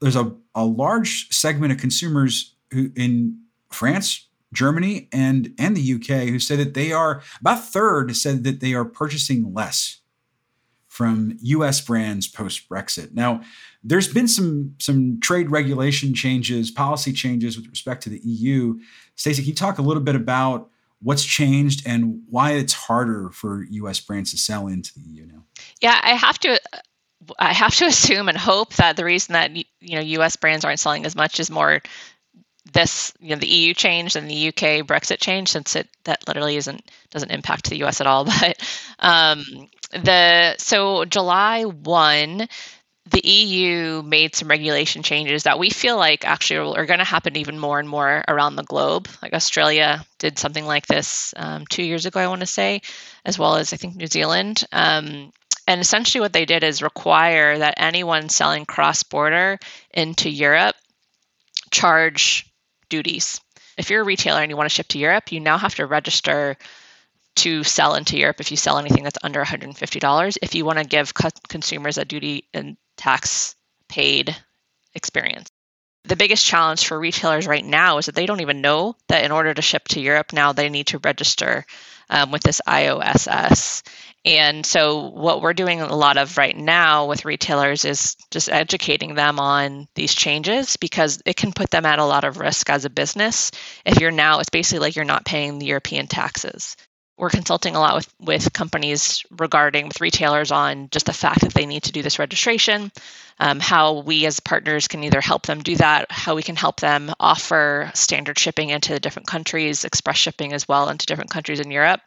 there's 0.00 0.14
a, 0.14 0.32
a 0.54 0.64
large 0.64 1.28
segment 1.34 1.72
of 1.72 1.78
consumers 1.78 2.54
who 2.72 2.92
in 2.94 3.36
France, 3.72 4.28
Germany, 4.52 5.08
and 5.12 5.52
and 5.58 5.76
the 5.76 5.94
UK 5.94 6.28
who 6.28 6.38
say 6.38 6.54
that 6.54 6.74
they 6.74 6.92
are 6.92 7.20
about 7.40 7.58
a 7.58 7.62
third 7.62 8.16
said 8.16 8.44
that 8.44 8.60
they 8.60 8.74
are 8.74 8.84
purchasing 8.84 9.52
less 9.52 10.02
from 10.98 11.38
U.S. 11.42 11.80
brands 11.80 12.26
post 12.26 12.68
Brexit. 12.68 13.14
Now, 13.14 13.40
there's 13.84 14.12
been 14.12 14.26
some 14.26 14.74
some 14.80 15.20
trade 15.20 15.48
regulation 15.48 16.12
changes, 16.12 16.72
policy 16.72 17.12
changes 17.12 17.56
with 17.56 17.68
respect 17.68 18.02
to 18.02 18.10
the 18.10 18.18
EU. 18.18 18.80
Stacey, 19.14 19.42
can 19.42 19.50
you 19.50 19.54
talk 19.54 19.78
a 19.78 19.82
little 19.82 20.02
bit 20.02 20.16
about 20.16 20.70
what's 21.00 21.24
changed 21.24 21.86
and 21.86 22.22
why 22.28 22.50
it's 22.50 22.72
harder 22.72 23.30
for 23.30 23.62
U.S. 23.70 24.00
brands 24.00 24.32
to 24.32 24.38
sell 24.38 24.66
into 24.66 24.92
the 24.92 25.02
EU 25.02 25.24
now? 25.26 25.44
Yeah, 25.80 26.00
I 26.02 26.14
have 26.14 26.40
to 26.40 26.60
I 27.38 27.52
have 27.52 27.76
to 27.76 27.86
assume 27.92 28.28
and 28.28 28.36
hope 28.36 28.74
that 28.74 28.96
the 28.96 29.04
reason 29.04 29.34
that 29.34 29.56
you 29.56 29.64
know 29.80 30.00
U.S. 30.00 30.34
brands 30.34 30.64
aren't 30.64 30.80
selling 30.80 31.06
as 31.06 31.14
much 31.14 31.38
is 31.38 31.48
more 31.48 31.80
this 32.72 33.14
you 33.20 33.30
know 33.30 33.36
the 33.36 33.46
EU 33.46 33.72
change 33.72 34.16
and 34.16 34.28
the 34.28 34.48
UK 34.48 34.84
Brexit 34.84 35.20
change, 35.20 35.48
since 35.48 35.76
it 35.76 35.88
that 36.02 36.26
literally 36.26 36.56
isn't 36.56 36.90
doesn't 37.10 37.30
impact 37.30 37.70
the 37.70 37.78
U.S. 37.78 38.00
at 38.00 38.08
all. 38.08 38.26
But 38.40 38.58
um, 38.98 39.44
the 39.90 40.56
so 40.58 41.04
July 41.04 41.64
one, 41.64 42.48
the 43.10 43.26
EU 43.26 44.02
made 44.02 44.34
some 44.34 44.48
regulation 44.48 45.02
changes 45.02 45.44
that 45.44 45.58
we 45.58 45.70
feel 45.70 45.96
like 45.96 46.26
actually 46.26 46.76
are 46.76 46.86
going 46.86 46.98
to 46.98 47.04
happen 47.04 47.36
even 47.36 47.58
more 47.58 47.78
and 47.78 47.88
more 47.88 48.22
around 48.28 48.56
the 48.56 48.62
globe. 48.64 49.08
Like 49.22 49.32
Australia 49.32 50.04
did 50.18 50.38
something 50.38 50.66
like 50.66 50.86
this 50.86 51.32
um, 51.36 51.66
two 51.66 51.82
years 51.82 52.06
ago, 52.06 52.20
I 52.20 52.28
want 52.28 52.40
to 52.40 52.46
say, 52.46 52.82
as 53.24 53.38
well 53.38 53.56
as 53.56 53.72
I 53.72 53.76
think 53.76 53.96
New 53.96 54.06
Zealand. 54.06 54.64
Um, 54.72 55.32
and 55.66 55.80
essentially, 55.80 56.20
what 56.20 56.32
they 56.32 56.46
did 56.46 56.64
is 56.64 56.82
require 56.82 57.58
that 57.58 57.74
anyone 57.76 58.28
selling 58.28 58.64
cross 58.64 59.02
border 59.02 59.58
into 59.92 60.30
Europe 60.30 60.76
charge 61.70 62.50
duties. 62.88 63.40
If 63.76 63.90
you're 63.90 64.02
a 64.02 64.04
retailer 64.04 64.40
and 64.40 64.50
you 64.50 64.56
want 64.56 64.68
to 64.68 64.74
ship 64.74 64.88
to 64.88 64.98
Europe, 64.98 65.30
you 65.30 65.40
now 65.40 65.58
have 65.58 65.74
to 65.76 65.86
register 65.86 66.56
to 67.38 67.64
sell 67.64 67.94
into 67.94 68.18
Europe 68.18 68.40
if 68.40 68.50
you 68.50 68.56
sell 68.56 68.78
anything 68.78 69.04
that's 69.04 69.18
under 69.22 69.42
$150 69.42 70.38
if 70.42 70.54
you 70.54 70.64
want 70.64 70.78
to 70.78 70.84
give 70.84 71.12
consumers 71.48 71.98
a 71.98 72.04
duty 72.04 72.48
and 72.52 72.76
tax 72.96 73.54
paid 73.88 74.36
experience. 74.94 75.48
The 76.04 76.16
biggest 76.16 76.44
challenge 76.44 76.86
for 76.86 76.98
retailers 76.98 77.46
right 77.46 77.64
now 77.64 77.98
is 77.98 78.06
that 78.06 78.14
they 78.14 78.26
don't 78.26 78.40
even 78.40 78.60
know 78.60 78.96
that 79.08 79.24
in 79.24 79.32
order 79.32 79.52
to 79.52 79.62
ship 79.62 79.88
to 79.88 80.00
Europe 80.00 80.32
now 80.32 80.52
they 80.52 80.68
need 80.68 80.88
to 80.88 80.98
register 80.98 81.64
um, 82.10 82.30
with 82.30 82.42
this 82.42 82.60
IOSS. 82.66 83.82
And 84.24 84.64
so, 84.66 85.08
what 85.08 85.42
we're 85.42 85.54
doing 85.54 85.80
a 85.80 85.94
lot 85.94 86.16
of 86.16 86.36
right 86.36 86.56
now 86.56 87.06
with 87.06 87.24
retailers 87.24 87.84
is 87.84 88.16
just 88.30 88.50
educating 88.50 89.14
them 89.14 89.38
on 89.38 89.86
these 89.94 90.14
changes 90.14 90.76
because 90.76 91.22
it 91.24 91.36
can 91.36 91.52
put 91.52 91.70
them 91.70 91.86
at 91.86 91.98
a 91.98 92.04
lot 92.04 92.24
of 92.24 92.38
risk 92.38 92.68
as 92.68 92.84
a 92.84 92.90
business. 92.90 93.50
If 93.84 94.00
you're 94.00 94.10
now, 94.10 94.40
it's 94.40 94.50
basically 94.50 94.80
like 94.80 94.96
you're 94.96 95.04
not 95.04 95.24
paying 95.24 95.58
the 95.58 95.66
European 95.66 96.08
taxes 96.08 96.76
we're 97.18 97.30
consulting 97.30 97.76
a 97.76 97.80
lot 97.80 97.96
with 97.96 98.14
with 98.20 98.52
companies 98.52 99.24
regarding 99.38 99.88
with 99.88 100.00
retailers 100.00 100.50
on 100.50 100.88
just 100.90 101.06
the 101.06 101.12
fact 101.12 101.40
that 101.40 101.52
they 101.52 101.66
need 101.66 101.82
to 101.82 101.92
do 101.92 102.02
this 102.02 102.18
registration 102.18 102.90
um, 103.40 103.60
how 103.60 104.00
we 104.00 104.24
as 104.24 104.40
partners 104.40 104.88
can 104.88 105.04
either 105.04 105.20
help 105.20 105.44
them 105.46 105.60
do 105.60 105.76
that 105.76 106.10
how 106.10 106.34
we 106.34 106.42
can 106.42 106.56
help 106.56 106.80
them 106.80 107.12
offer 107.20 107.90
standard 107.94 108.38
shipping 108.38 108.70
into 108.70 108.92
the 108.92 109.00
different 109.00 109.26
countries 109.28 109.84
express 109.84 110.16
shipping 110.16 110.52
as 110.52 110.66
well 110.66 110.88
into 110.88 111.06
different 111.06 111.30
countries 111.30 111.60
in 111.60 111.70
europe 111.70 112.00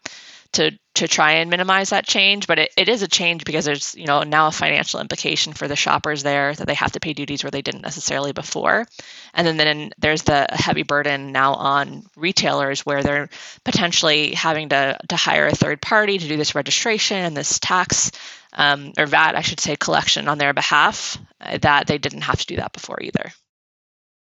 to 0.54 0.72
to 0.94 1.08
try 1.08 1.34
and 1.34 1.50
minimize 1.50 1.92
that 1.92 2.06
change 2.06 2.48
but 2.48 2.60
it, 2.60 2.72
it 2.76 2.90
is 2.90 3.02
a 3.02 3.08
change 3.08 3.46
because 3.46 3.66
there's 3.66 3.96
you 3.96 4.06
know 4.06 4.24
now 4.24 4.48
a 4.48 4.52
financial 4.52 5.00
implication 5.00 5.54
for 5.54 5.68
the 5.68 5.76
shoppers 5.76 6.24
there 6.24 6.54
that 6.54 6.68
they 6.68 6.74
have 6.74 6.92
to 6.92 7.00
pay 7.00 7.14
duties 7.14 7.44
where 7.44 7.52
they 7.52 7.62
didn't 7.62 7.82
necessarily 7.82 8.32
before. 8.32 8.86
And 9.34 9.48
then 9.48 9.58
then 9.58 9.92
there's 9.98 10.24
the 10.24 10.48
heavy 10.50 10.84
burden 10.84 11.32
now 11.32 11.54
on 11.54 12.04
retailers 12.16 12.86
where 12.86 13.04
they're 13.04 13.30
potentially 13.64 14.34
having 14.34 14.70
to 14.70 14.98
to 15.10 15.16
hire 15.16 15.48
a 15.48 15.56
third 15.56 15.82
party 15.82 16.18
to 16.18 16.28
do 16.28 16.38
this 16.38 16.56
registration 16.56 17.18
and 17.18 17.36
this 17.36 17.60
tax 17.60 18.12
um, 18.54 18.94
or 18.98 19.06
VAT 19.06 19.36
I 19.36 19.42
should 19.42 19.60
say 19.60 19.76
collection 19.76 20.28
on 20.28 20.38
their 20.38 20.54
behalf 20.54 21.18
uh, 21.40 21.58
that 21.60 21.88
they 21.88 21.98
didn't 21.98 22.22
have 22.22 22.40
to 22.40 22.46
do 22.46 22.58
that 22.58 22.74
before 22.74 23.02
either. 23.02 23.32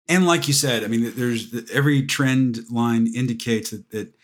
And 0.08 0.26
like 0.26 0.48
you 0.48 0.54
said 0.54 0.84
I 0.84 0.88
mean 0.88 1.12
there's 1.16 1.54
every 1.70 2.06
trend 2.06 2.70
line 2.70 3.06
indicates 3.14 3.70
that, 3.70 3.90
that 3.90 4.14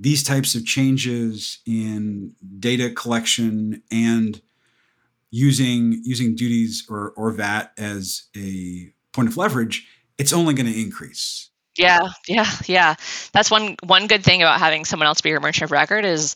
these 0.00 0.22
types 0.22 0.54
of 0.54 0.64
changes 0.64 1.58
in 1.66 2.32
data 2.58 2.90
collection 2.90 3.82
and 3.92 4.40
using 5.30 6.00
using 6.02 6.34
duties 6.34 6.86
or, 6.88 7.12
or 7.16 7.30
VAT 7.32 7.72
as 7.76 8.24
a 8.36 8.92
point 9.12 9.28
of 9.28 9.36
leverage, 9.36 9.86
it's 10.18 10.32
only 10.32 10.54
going 10.54 10.66
to 10.72 10.80
increase. 10.80 11.50
Yeah, 11.76 12.10
yeah, 12.26 12.50
yeah. 12.66 12.94
That's 13.32 13.50
one 13.50 13.76
one 13.84 14.06
good 14.06 14.24
thing 14.24 14.42
about 14.42 14.58
having 14.58 14.84
someone 14.84 15.06
else 15.06 15.20
be 15.20 15.28
your 15.28 15.40
merchant 15.40 15.64
of 15.64 15.72
record 15.72 16.04
is 16.04 16.34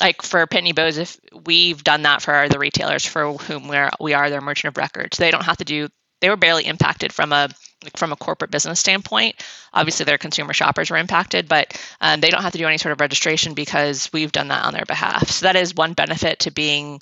like 0.00 0.20
for 0.20 0.46
Pitney 0.46 0.74
Bowes, 0.74 0.98
if 0.98 1.18
we've 1.46 1.82
done 1.82 2.02
that 2.02 2.20
for 2.20 2.48
the 2.50 2.58
retailers 2.58 3.04
for 3.04 3.32
whom 3.32 3.68
we're 3.68 3.90
we 3.98 4.12
are 4.12 4.28
their 4.28 4.42
merchant 4.42 4.72
of 4.72 4.76
record, 4.76 5.14
so 5.14 5.22
they 5.22 5.30
don't 5.30 5.44
have 5.44 5.56
to 5.56 5.64
do. 5.64 5.88
They 6.20 6.28
were 6.28 6.36
barely 6.36 6.66
impacted 6.66 7.12
from 7.12 7.32
a 7.32 7.48
like 7.86 7.96
from 7.96 8.12
a 8.12 8.16
corporate 8.16 8.50
business 8.50 8.80
standpoint. 8.80 9.36
Obviously, 9.72 10.04
their 10.04 10.18
consumer 10.18 10.52
shoppers 10.52 10.90
were 10.90 10.96
impacted, 10.96 11.48
but 11.48 11.80
um, 12.00 12.20
they 12.20 12.30
don't 12.30 12.42
have 12.42 12.52
to 12.52 12.58
do 12.58 12.66
any 12.66 12.78
sort 12.78 12.92
of 12.92 13.00
registration 13.00 13.54
because 13.54 14.10
we've 14.12 14.32
done 14.32 14.48
that 14.48 14.64
on 14.64 14.74
their 14.74 14.84
behalf. 14.84 15.30
So 15.30 15.46
that 15.46 15.56
is 15.56 15.74
one 15.74 15.94
benefit 15.94 16.40
to 16.40 16.50
being 16.50 17.00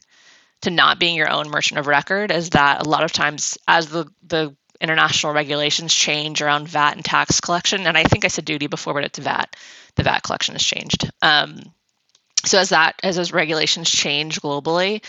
to 0.62 0.70
not 0.70 0.98
being 0.98 1.16
your 1.16 1.30
own 1.30 1.50
merchant 1.50 1.78
of 1.78 1.86
record 1.86 2.30
is 2.30 2.50
that 2.50 2.84
a 2.86 2.88
lot 2.88 3.04
of 3.04 3.12
times 3.12 3.58
as 3.66 3.88
the 3.88 4.06
the 4.26 4.54
international 4.80 5.32
regulations 5.32 5.94
change 5.94 6.42
around 6.42 6.68
VAT 6.68 6.94
and 6.94 7.04
tax 7.04 7.40
collection, 7.40 7.86
and 7.86 7.96
I 7.96 8.04
think 8.04 8.24
I 8.24 8.28
said 8.28 8.44
duty 8.44 8.66
before, 8.66 8.94
but 8.94 9.04
it's 9.04 9.18
VAT. 9.18 9.56
The 9.96 10.02
VAT 10.02 10.22
collection 10.22 10.54
has 10.54 10.62
changed. 10.62 11.10
Um, 11.22 11.60
so 12.44 12.58
as 12.58 12.70
that 12.70 12.96
as 13.02 13.16
those 13.16 13.32
regulations 13.32 13.90
change 13.90 14.40
globally, 14.40 15.02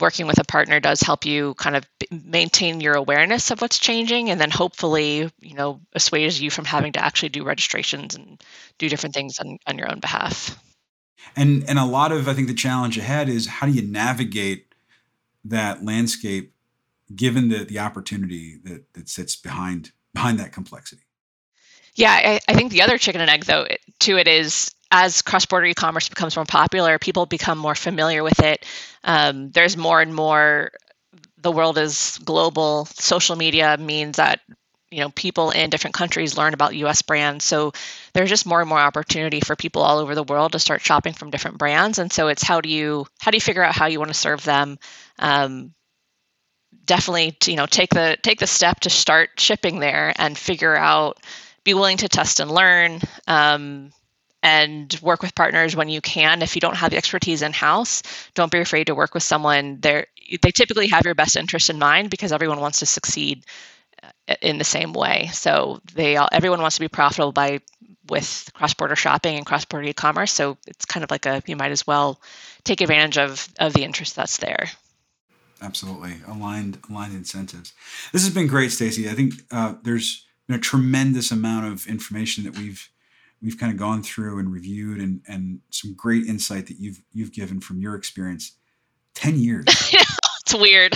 working 0.00 0.26
with 0.26 0.38
a 0.38 0.44
partner 0.44 0.80
does 0.80 1.00
help 1.00 1.24
you 1.24 1.54
kind 1.54 1.76
of 1.76 1.84
maintain 2.10 2.80
your 2.80 2.94
awareness 2.94 3.50
of 3.50 3.60
what's 3.60 3.78
changing 3.78 4.30
and 4.30 4.40
then 4.40 4.50
hopefully 4.50 5.30
you 5.40 5.54
know 5.54 5.80
assuage 5.92 6.40
you 6.40 6.50
from 6.50 6.64
having 6.64 6.92
to 6.92 7.04
actually 7.04 7.28
do 7.28 7.44
registrations 7.44 8.14
and 8.14 8.42
do 8.78 8.88
different 8.88 9.14
things 9.14 9.38
on, 9.38 9.58
on 9.66 9.78
your 9.78 9.90
own 9.90 10.00
behalf. 10.00 10.58
And 11.36 11.64
and 11.68 11.78
a 11.78 11.84
lot 11.84 12.12
of 12.12 12.28
i 12.28 12.34
think 12.34 12.48
the 12.48 12.54
challenge 12.54 12.98
ahead 12.98 13.28
is 13.28 13.46
how 13.46 13.66
do 13.66 13.72
you 13.72 13.82
navigate 13.82 14.74
that 15.44 15.84
landscape 15.84 16.54
given 17.14 17.48
the 17.48 17.64
the 17.64 17.78
opportunity 17.78 18.58
that 18.64 18.92
that 18.94 19.08
sits 19.08 19.36
behind 19.36 19.92
behind 20.12 20.38
that 20.40 20.52
complexity? 20.52 21.02
Yeah 21.94 22.12
i, 22.12 22.40
I 22.48 22.54
think 22.54 22.72
the 22.72 22.82
other 22.82 22.98
chicken 22.98 23.20
and 23.20 23.30
egg 23.30 23.44
though 23.44 23.66
to 24.00 24.16
it 24.16 24.28
is 24.28 24.73
as 24.90 25.22
cross-border 25.22 25.66
e-commerce 25.66 26.08
becomes 26.08 26.36
more 26.36 26.44
popular, 26.44 26.98
people 26.98 27.26
become 27.26 27.58
more 27.58 27.74
familiar 27.74 28.22
with 28.22 28.40
it. 28.40 28.64
Um, 29.02 29.50
there's 29.50 29.76
more 29.76 30.00
and 30.00 30.14
more. 30.14 30.72
The 31.38 31.52
world 31.52 31.78
is 31.78 32.18
global. 32.24 32.86
Social 32.86 33.36
media 33.36 33.76
means 33.76 34.16
that 34.16 34.40
you 34.90 35.00
know 35.00 35.10
people 35.10 35.50
in 35.50 35.70
different 35.70 35.94
countries 35.94 36.38
learn 36.38 36.54
about 36.54 36.76
U.S. 36.76 37.02
brands. 37.02 37.44
So 37.44 37.72
there's 38.12 38.30
just 38.30 38.46
more 38.46 38.60
and 38.60 38.68
more 38.68 38.78
opportunity 38.78 39.40
for 39.40 39.56
people 39.56 39.82
all 39.82 39.98
over 39.98 40.14
the 40.14 40.22
world 40.22 40.52
to 40.52 40.58
start 40.58 40.80
shopping 40.82 41.12
from 41.12 41.30
different 41.30 41.58
brands. 41.58 41.98
And 41.98 42.12
so 42.12 42.28
it's 42.28 42.42
how 42.42 42.60
do 42.60 42.68
you 42.68 43.06
how 43.18 43.30
do 43.30 43.36
you 43.36 43.40
figure 43.40 43.64
out 43.64 43.74
how 43.74 43.86
you 43.86 43.98
want 43.98 44.10
to 44.10 44.18
serve 44.18 44.44
them? 44.44 44.78
Um, 45.18 45.74
definitely, 46.84 47.32
to, 47.40 47.50
you 47.50 47.56
know, 47.56 47.66
take 47.66 47.90
the 47.90 48.16
take 48.22 48.38
the 48.38 48.46
step 48.46 48.80
to 48.80 48.90
start 48.90 49.30
shipping 49.38 49.80
there 49.80 50.12
and 50.16 50.36
figure 50.36 50.76
out. 50.76 51.18
Be 51.64 51.72
willing 51.74 51.96
to 51.98 52.08
test 52.08 52.40
and 52.40 52.50
learn. 52.50 53.00
Um, 53.26 53.90
and 54.44 54.96
work 55.00 55.22
with 55.22 55.34
partners 55.34 55.74
when 55.74 55.88
you 55.88 56.02
can. 56.02 56.42
If 56.42 56.54
you 56.54 56.60
don't 56.60 56.76
have 56.76 56.90
the 56.90 56.98
expertise 56.98 57.40
in 57.40 57.54
house, 57.54 58.02
don't 58.34 58.52
be 58.52 58.60
afraid 58.60 58.86
to 58.88 58.94
work 58.94 59.14
with 59.14 59.22
someone. 59.22 59.80
They 59.80 60.04
they 60.42 60.50
typically 60.50 60.86
have 60.88 61.06
your 61.06 61.14
best 61.14 61.36
interest 61.36 61.70
in 61.70 61.78
mind 61.78 62.10
because 62.10 62.30
everyone 62.30 62.60
wants 62.60 62.78
to 62.80 62.86
succeed 62.86 63.44
uh, 64.02 64.34
in 64.42 64.58
the 64.58 64.64
same 64.64 64.92
way. 64.92 65.30
So 65.32 65.80
they 65.94 66.16
all, 66.16 66.28
everyone 66.30 66.60
wants 66.60 66.76
to 66.76 66.80
be 66.80 66.88
profitable 66.88 67.32
by 67.32 67.60
with 68.10 68.50
cross-border 68.52 68.96
shopping 68.96 69.36
and 69.36 69.46
cross-border 69.46 69.88
e-commerce. 69.88 70.30
So 70.32 70.58
it's 70.66 70.84
kind 70.84 71.04
of 71.04 71.10
like 71.10 71.24
a 71.24 71.42
you 71.46 71.56
might 71.56 71.72
as 71.72 71.86
well 71.86 72.20
take 72.64 72.82
advantage 72.82 73.16
of 73.16 73.48
of 73.58 73.72
the 73.72 73.82
interest 73.82 74.14
that's 74.14 74.36
there. 74.36 74.68
Absolutely 75.62 76.16
aligned 76.28 76.78
aligned 76.90 77.14
incentives. 77.14 77.72
This 78.12 78.24
has 78.24 78.34
been 78.34 78.46
great, 78.46 78.72
Stacy. 78.72 79.08
I 79.08 79.14
think 79.14 79.34
uh, 79.50 79.74
there's 79.82 80.26
been 80.46 80.56
a 80.56 80.60
tremendous 80.60 81.30
amount 81.30 81.72
of 81.72 81.86
information 81.86 82.44
that 82.44 82.58
we've 82.58 82.90
we've 83.44 83.58
kind 83.58 83.70
of 83.70 83.78
gone 83.78 84.02
through 84.02 84.38
and 84.38 84.50
reviewed 84.50 84.98
and 84.98 85.20
and 85.28 85.60
some 85.70 85.94
great 85.94 86.26
insight 86.26 86.66
that 86.66 86.80
you've 86.80 87.02
you've 87.12 87.32
given 87.32 87.60
from 87.60 87.78
your 87.78 87.94
experience. 87.94 88.52
10 89.14 89.38
years. 89.38 89.64
It's 90.46 90.54
weird. 90.54 90.94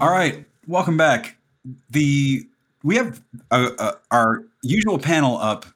All 0.00 0.10
right 0.10 0.44
welcome 0.68 0.96
back. 0.96 1.36
The 1.90 2.46
we 2.84 2.94
have 2.94 3.20
uh, 3.50 3.70
uh, 3.76 3.92
our 4.12 4.44
usual 4.62 5.00
panel 5.00 5.36
up 5.36 5.66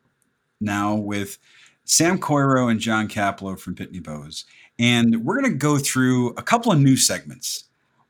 now 0.60 0.94
with 0.94 1.38
sam 1.84 2.18
coiro 2.18 2.70
and 2.70 2.80
john 2.80 3.08
kaplow 3.08 3.58
from 3.58 3.74
pitney 3.74 4.02
bowes. 4.02 4.44
And 4.78 5.24
we're 5.24 5.40
going 5.40 5.52
to 5.52 5.58
go 5.58 5.78
through 5.78 6.30
a 6.30 6.42
couple 6.42 6.70
of 6.70 6.78
new 6.78 6.96
segments 6.96 7.64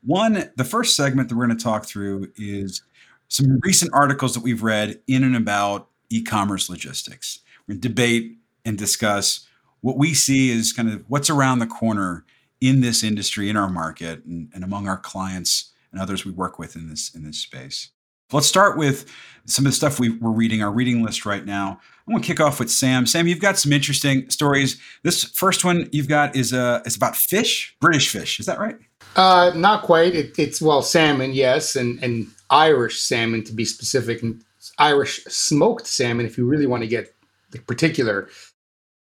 one, 0.05 0.51
the 0.57 0.65
first 0.65 0.97
segment 0.97 1.29
that 1.29 1.37
we're 1.37 1.47
going 1.47 1.59
to 1.59 1.63
talk 1.63 1.85
through 1.85 2.33
is 2.37 2.83
some 3.29 3.59
recent 3.63 3.93
articles 3.93 4.35
that 4.35 4.43
we've 4.43 4.63
read 4.63 5.01
in 5.07 5.25
and 5.25 5.37
about 5.37 5.89
e-commerce 6.11 6.71
logistics. 6.71 7.41
We're 7.67 7.75
going 7.75 7.81
to 7.83 7.89
debate 7.89 8.39
and 8.65 8.79
discuss 8.79 9.47
what 9.81 9.99
we 9.99 10.15
see 10.15 10.51
is 10.51 10.73
kind 10.73 10.91
of 10.91 11.05
what's 11.09 11.31
around 11.31 11.59
the 11.59 11.67
corner 11.67 12.25
in 12.61 12.81
this 12.81 13.03
industry, 13.03 13.51
in 13.51 13.57
our 13.57 13.69
market, 13.69 14.25
and, 14.25 14.51
and 14.55 14.65
among 14.65 14.89
our 14.89 14.99
clients 14.99 15.73
and 15.93 16.01
others 16.01 16.25
we 16.25 16.33
work 16.33 16.59
with 16.59 16.77
in 16.77 16.89
this 16.89 17.15
in 17.15 17.25
this 17.25 17.39
space. 17.39 17.91
Let's 18.33 18.49
start 18.49 18.77
with 18.77 19.07
some 19.45 19.65
of 19.67 19.73
the 19.73 19.77
stuff 19.77 20.01
we, 20.01 20.19
are 20.23 20.31
reading, 20.31 20.63
our 20.63 20.73
reading 20.73 21.05
list 21.05 21.25
right 21.25 21.45
now. 21.45 21.81
I'm 22.07 22.13
going 22.13 22.23
to 22.23 22.27
kick 22.27 22.41
off 22.41 22.59
with 22.59 22.71
Sam. 22.71 23.07
Sam, 23.07 23.29
you've 23.29 23.41
got 23.41 23.57
some 23.57 23.73
interesting 23.73 24.29
stories. 24.31 24.81
This 25.05 25.25
first 25.25 25.65
one 25.65 25.89
you've 25.93 26.09
got 26.09 26.35
is 26.35 26.53
uh, 26.53 26.83
is 26.85 26.97
about 26.97 27.17
fish, 27.17 27.77
British 27.81 28.09
fish. 28.09 28.41
Is 28.41 28.47
that 28.47 28.59
right? 28.59 28.77
Uh, 29.15 29.53
not 29.55 29.83
quite. 29.83 30.15
It, 30.15 30.39
it's 30.39 30.61
well, 30.61 30.83
salmon, 30.83 31.33
yes, 31.33 31.77
and 31.77 32.03
and 32.03 32.27
Irish 32.51 33.01
salmon 33.01 33.45
to 33.45 33.53
be 33.53 33.65
specific, 33.65 34.23
and 34.23 34.43
Irish 34.79 35.25
smoked 35.25 35.87
salmon 35.87 36.27
if 36.27 36.37
you 36.37 36.47
really 36.47 36.67
want 36.67 36.83
to 36.83 36.89
get 36.89 37.15
particular. 37.67 38.29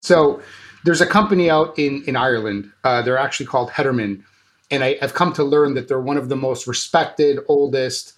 So 0.03 0.41
there's 0.85 1.01
a 1.01 1.07
company 1.07 1.51
out 1.51 1.79
in 1.79 2.05
in 2.07 2.17
Ireland. 2.17 2.73
Uh, 2.85 3.03
they're 3.03 3.19
actually 3.19 3.47
called 3.47 3.71
Hederman, 3.71 4.23
and 4.71 4.83
I, 4.83 4.97
I've 5.03 5.15
come 5.15 5.33
to 5.35 5.45
learn 5.45 5.75
that 5.75 5.89
they're 5.89 6.01
one 6.01 6.17
of 6.17 6.29
the 6.29 6.37
most 6.37 6.67
respected, 6.67 7.39
oldest, 7.49 8.15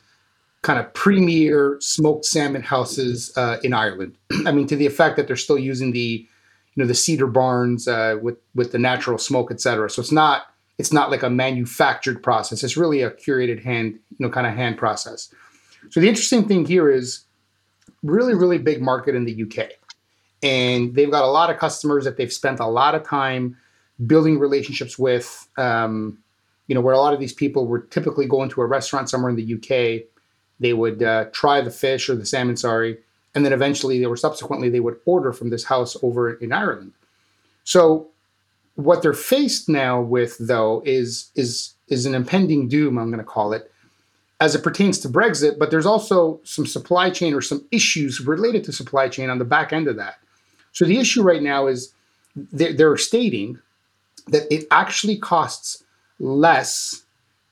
kind 0.63 0.79
of 0.79 0.93
premier 0.93 1.77
smoked 1.81 2.25
salmon 2.25 2.63
houses 2.63 3.33
uh, 3.37 3.57
in 3.63 3.73
Ireland. 3.73 4.17
I 4.47 4.53
mean, 4.53 4.67
to 4.67 4.77
the 4.77 4.87
effect 4.87 5.17
that 5.17 5.27
they're 5.27 5.37
still 5.37 5.59
using 5.59 5.93
the, 5.93 6.27
you 6.75 6.83
know, 6.83 6.87
the 6.87 6.95
cedar 6.95 7.27
barns 7.27 7.89
uh, 7.89 8.19
with 8.23 8.37
with 8.55 8.73
the 8.73 8.79
natural 8.79 9.19
smoke, 9.19 9.51
etc. 9.51 9.91
So 9.91 10.01
it's 10.01 10.13
not 10.13 10.45
it's 10.79 10.93
not 10.93 11.11
like 11.11 11.23
a 11.23 11.31
manufactured 11.31 12.23
process. 12.23 12.65
It's 12.65 12.77
really 12.77 13.03
a 13.03 13.11
curated 13.11 13.63
hand, 13.63 13.99
you 14.11 14.27
know, 14.27 14.31
kind 14.31 14.47
of 14.47 14.55
hand 14.55 14.79
process. 14.79 15.33
So 15.91 16.01
the 16.01 16.09
interesting 16.09 16.47
thing 16.47 16.65
here 16.65 16.91
is 16.91 17.25
really, 18.03 18.35
really 18.35 18.59
big 18.59 18.81
market 18.81 19.15
in 19.15 19.25
the 19.25 19.43
UK. 19.43 19.73
And 20.43 20.95
they've 20.95 21.11
got 21.11 21.23
a 21.23 21.31
lot 21.31 21.51
of 21.51 21.59
customers 21.59 22.05
that 22.05 22.17
they've 22.17 22.33
spent 22.33 22.61
a 22.61 22.67
lot 22.67 22.95
of 22.95 23.03
time 23.03 23.57
building 24.07 24.39
relationships 24.39 24.99
with. 24.99 25.49
Um, 25.59 26.19
you 26.67 26.75
know, 26.75 26.81
where 26.81 26.95
a 26.95 26.99
lot 26.99 27.13
of 27.13 27.19
these 27.19 27.33
people 27.33 27.67
were 27.67 27.81
typically 27.81 28.27
going 28.27 28.49
to 28.49 28.61
a 28.61 28.65
restaurant 28.67 29.11
somewhere 29.11 29.29
in 29.29 29.35
the 29.35 29.55
UK, 29.55 30.07
they 30.61 30.75
would 30.75 31.03
uh, 31.03 31.25
try 31.33 31.61
the 31.61 31.71
fish 31.71 32.09
or 32.09 32.15
the 32.15 32.27
salmon, 32.27 32.57
sorry, 32.57 32.99
and 33.35 33.45
then 33.45 33.53
eventually 33.53 33.99
they 33.99 34.07
were 34.07 34.17
subsequently 34.17 34.69
they 34.69 34.81
would 34.81 35.01
order 35.07 35.33
from 35.33 35.51
this 35.51 35.65
house 35.65 35.97
over 36.03 36.35
in 36.35 36.53
Ireland. 36.53 36.93
So 37.65 38.09
what 38.75 39.03
they're 39.03 39.13
faced 39.13 39.69
now 39.69 40.01
with 40.01 40.37
though 40.39 40.83
is 40.85 41.31
is 41.35 41.75
is 41.89 42.07
an 42.07 42.15
impending 42.15 42.69
doom, 42.69 42.99
I'm 42.99 43.11
going 43.11 43.19
to 43.19 43.25
call 43.25 43.53
it, 43.53 43.73
as 44.41 44.55
it 44.55 44.63
pertains 44.63 44.99
to 45.01 45.09
Brexit, 45.09 45.59
but 45.59 45.71
there's 45.71 45.87
also 45.87 46.41
some 46.45 46.67
supply 46.67 47.11
chain 47.11 47.35
or 47.35 47.41
some 47.41 47.67
issues 47.73 48.21
related 48.21 48.63
to 48.65 48.73
supply 48.73 49.09
chain 49.09 49.29
on 49.29 49.39
the 49.39 49.45
back 49.45 49.73
end 49.73 49.89
of 49.89 49.97
that. 49.97 50.19
So 50.73 50.85
the 50.85 50.99
issue 50.99 51.23
right 51.23 51.43
now 51.43 51.67
is 51.67 51.93
they're, 52.37 52.73
they're 52.73 52.97
stating 52.97 53.59
that 54.29 54.53
it 54.55 54.67
actually 54.71 55.19
costs 55.19 55.83
less 56.21 57.03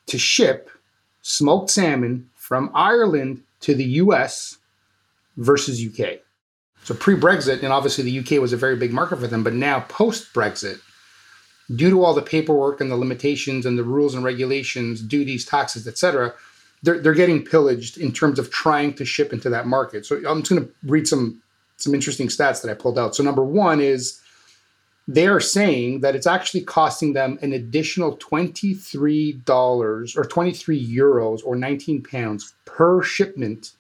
to 0.07 0.19
ship 0.19 0.71
smoked 1.23 1.71
salmon 1.71 2.31
from 2.49 2.71
Ireland 2.73 3.43
to 3.61 3.75
the 3.75 3.85
US 3.85 4.57
versus 5.37 5.85
UK. 5.85 6.21
So 6.83 6.95
pre 6.95 7.15
Brexit, 7.15 7.63
and 7.63 7.75
obviously 7.75 8.05
the 8.05 8.21
UK 8.21 8.41
was 8.41 8.55
a 8.55 8.57
very 8.57 8.75
big 8.75 8.91
market 8.91 9.19
for 9.19 9.27
them, 9.27 9.45
but 9.45 9.53
now 9.53 9.81
post 9.81 10.33
Brexit, 10.33 10.81
due 11.77 11.91
to 11.91 12.03
all 12.03 12.15
the 12.15 12.23
paperwork 12.23 12.81
and 12.81 12.91
the 12.91 12.97
limitations 12.97 13.67
and 13.67 13.79
the 13.79 13.85
rules 13.85 14.15
and 14.15 14.25
regulations, 14.25 15.03
duties, 15.03 15.45
taxes, 15.45 15.87
etc., 15.87 16.33
they're, 16.83 16.99
they're 16.99 17.13
getting 17.13 17.45
pillaged 17.45 17.99
in 17.99 18.13
terms 18.13 18.39
of 18.39 18.51
trying 18.51 18.95
to 18.95 19.05
ship 19.05 19.35
into 19.35 19.51
that 19.51 19.67
market. 19.67 20.07
So 20.07 20.17
I'm 20.27 20.41
just 20.41 20.49
going 20.51 20.65
to 20.65 20.71
read 20.85 21.07
some 21.07 21.43
some 21.77 21.95
interesting 21.95 22.29
stats 22.29 22.63
that 22.63 22.71
I 22.71 22.75
pulled 22.75 22.99
out. 22.99 23.15
So 23.15 23.23
number 23.23 23.45
one 23.45 23.79
is 23.79 24.23
they 25.09 25.27
are 25.27 25.41
saying 25.41 26.01
that 26.01 26.15
it's 26.15 26.27
actually 26.27 26.61
costing 26.61 27.15
them 27.15 27.39
an 27.41 27.55
additional 27.55 28.19
$23 28.19 30.17
or 30.17 30.25
23 30.25 30.87
euros 30.87 31.41
or 31.47 31.57
19 31.57 32.03
pounds 32.03 32.55
per 32.67 33.03
shipment 33.03 33.73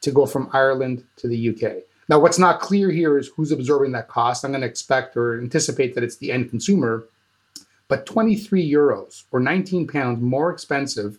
to 0.00 0.10
go 0.10 0.24
from 0.24 0.48
Ireland 0.54 1.04
to 1.16 1.28
the 1.28 1.50
UK. 1.50 1.84
Now, 2.08 2.18
what's 2.18 2.38
not 2.38 2.60
clear 2.60 2.90
here 2.90 3.18
is 3.18 3.28
who's 3.28 3.52
absorbing 3.52 3.92
that 3.92 4.08
cost. 4.08 4.42
I'm 4.42 4.52
going 4.52 4.62
to 4.62 4.66
expect 4.66 5.18
or 5.18 5.38
anticipate 5.38 5.94
that 5.94 6.04
it's 6.04 6.16
the 6.16 6.32
end 6.32 6.48
consumer, 6.48 7.04
but 7.88 8.06
23 8.06 8.66
euros 8.70 9.24
or 9.32 9.40
19 9.40 9.86
pounds 9.86 10.22
more 10.22 10.50
expensive 10.50 11.18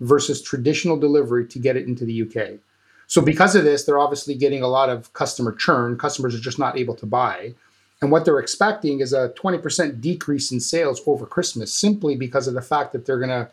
versus 0.00 0.40
traditional 0.40 0.98
delivery 0.98 1.46
to 1.48 1.58
get 1.58 1.76
it 1.76 1.86
into 1.86 2.06
the 2.06 2.22
UK. 2.22 2.58
So 3.06 3.20
because 3.20 3.54
of 3.54 3.64
this, 3.64 3.84
they're 3.84 3.98
obviously 3.98 4.34
getting 4.34 4.62
a 4.62 4.68
lot 4.68 4.88
of 4.88 5.12
customer 5.12 5.52
churn. 5.52 5.98
Customers 5.98 6.34
are 6.34 6.40
just 6.40 6.58
not 6.58 6.78
able 6.78 6.94
to 6.96 7.06
buy. 7.06 7.54
And 8.02 8.10
what 8.10 8.24
they're 8.24 8.38
expecting 8.38 9.00
is 9.00 9.12
a 9.12 9.30
20% 9.30 10.00
decrease 10.00 10.52
in 10.52 10.60
sales 10.60 11.00
over 11.06 11.24
Christmas 11.24 11.72
simply 11.72 12.14
because 12.14 12.46
of 12.46 12.54
the 12.54 12.62
fact 12.62 12.92
that 12.92 13.06
they're 13.06 13.18
going 13.18 13.30
to 13.30 13.48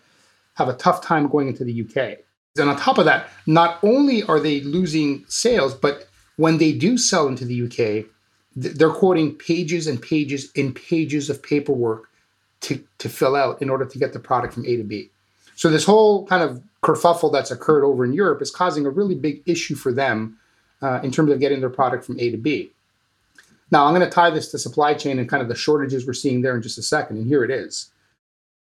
have 0.55 0.67
a 0.67 0.73
tough 0.73 1.01
time 1.01 1.27
going 1.27 1.47
into 1.47 1.63
the 1.63 1.81
UK. 1.81 2.19
And 2.57 2.69
on 2.69 2.77
top 2.77 2.97
of 2.97 3.05
that, 3.05 3.29
not 3.47 3.79
only 3.83 4.21
are 4.23 4.39
they 4.39 4.61
losing 4.61 5.25
sales, 5.27 5.73
but 5.73 6.07
when 6.35 6.57
they 6.57 6.73
do 6.73 6.97
sell 6.97 7.27
into 7.27 7.45
the 7.45 7.63
UK, 7.63 8.05
they're 8.55 8.91
quoting 8.91 9.33
pages 9.35 9.87
and 9.87 10.01
pages 10.01 10.51
and 10.55 10.75
pages 10.75 11.29
of 11.29 11.41
paperwork 11.41 12.09
to, 12.61 12.83
to 12.99 13.09
fill 13.09 13.35
out 13.35 13.61
in 13.61 13.69
order 13.69 13.85
to 13.85 13.97
get 13.97 14.13
the 14.13 14.19
product 14.19 14.53
from 14.53 14.65
A 14.65 14.77
to 14.77 14.83
B. 14.83 15.09
So 15.55 15.69
this 15.69 15.85
whole 15.85 16.25
kind 16.27 16.43
of 16.43 16.61
kerfuffle 16.83 17.31
that's 17.31 17.51
occurred 17.51 17.83
over 17.83 18.05
in 18.05 18.13
Europe 18.13 18.41
is 18.41 18.51
causing 18.51 18.85
a 18.85 18.89
really 18.89 19.15
big 19.15 19.41
issue 19.45 19.75
for 19.75 19.91
them 19.91 20.37
uh, 20.81 20.99
in 21.01 21.11
terms 21.11 21.31
of 21.31 21.39
getting 21.39 21.61
their 21.61 21.69
product 21.69 22.05
from 22.05 22.19
A 22.19 22.29
to 22.29 22.37
B. 22.37 22.72
Now, 23.73 23.87
I'm 23.87 23.95
going 23.95 24.07
to 24.07 24.15
tie 24.15 24.29
this 24.29 24.51
to 24.51 24.59
supply 24.59 24.93
chain 24.93 25.17
and 25.17 25.27
kind 25.27 25.41
of 25.41 25.49
the 25.49 25.55
shortages 25.55 26.05
we're 26.05 26.13
seeing 26.13 26.43
there 26.43 26.55
in 26.55 26.61
just 26.61 26.77
a 26.77 26.83
second, 26.83 27.17
and 27.17 27.25
here 27.25 27.43
it 27.43 27.49
is. 27.49 27.89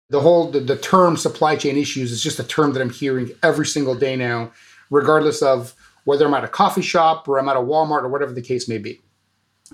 The 0.08 0.18
whole 0.18 0.50
the, 0.50 0.60
the 0.60 0.78
term 0.78 1.18
supply 1.18 1.56
chain 1.56 1.76
issues 1.76 2.10
is 2.10 2.22
just 2.22 2.40
a 2.40 2.44
term 2.44 2.72
that 2.72 2.80
I'm 2.80 2.88
hearing 2.88 3.30
every 3.42 3.66
single 3.66 3.94
day 3.94 4.16
now, 4.16 4.50
regardless 4.88 5.42
of 5.42 5.74
whether 6.04 6.24
I'm 6.26 6.32
at 6.32 6.42
a 6.42 6.48
coffee 6.48 6.80
shop 6.80 7.28
or 7.28 7.38
I'm 7.38 7.50
at 7.50 7.56
a 7.56 7.60
Walmart 7.60 8.02
or 8.02 8.08
whatever 8.08 8.32
the 8.32 8.40
case 8.40 8.66
may 8.66 8.78
be. 8.78 9.02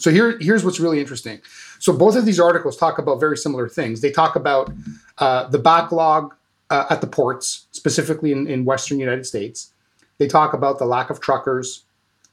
So 0.01 0.11
here, 0.11 0.37
here's 0.41 0.65
what's 0.65 0.81
really 0.81 0.99
interesting. 0.99 1.41
So 1.79 1.97
both 1.97 2.17
of 2.17 2.25
these 2.25 2.41
articles 2.41 2.77
talk 2.77 2.99
about 2.99 3.21
very 3.21 3.37
similar 3.37 3.69
things. 3.69 4.01
They 4.01 4.11
talk 4.11 4.35
about 4.35 4.73
uh, 5.19 5.47
the 5.47 5.59
backlog 5.61 6.35
uh, 6.71 6.87
at 6.91 7.01
the 7.01 7.07
ports, 7.07 7.69
specifically 7.71 8.33
in, 8.33 8.49
in 8.49 8.65
Western 8.65 8.99
United 8.99 9.27
States. 9.27 9.73
They 10.19 10.27
talk 10.27 10.55
about 10.55 10.81
the 10.81 10.87
lack 10.87 11.09
of 11.09 11.21
truckers, 11.21 11.85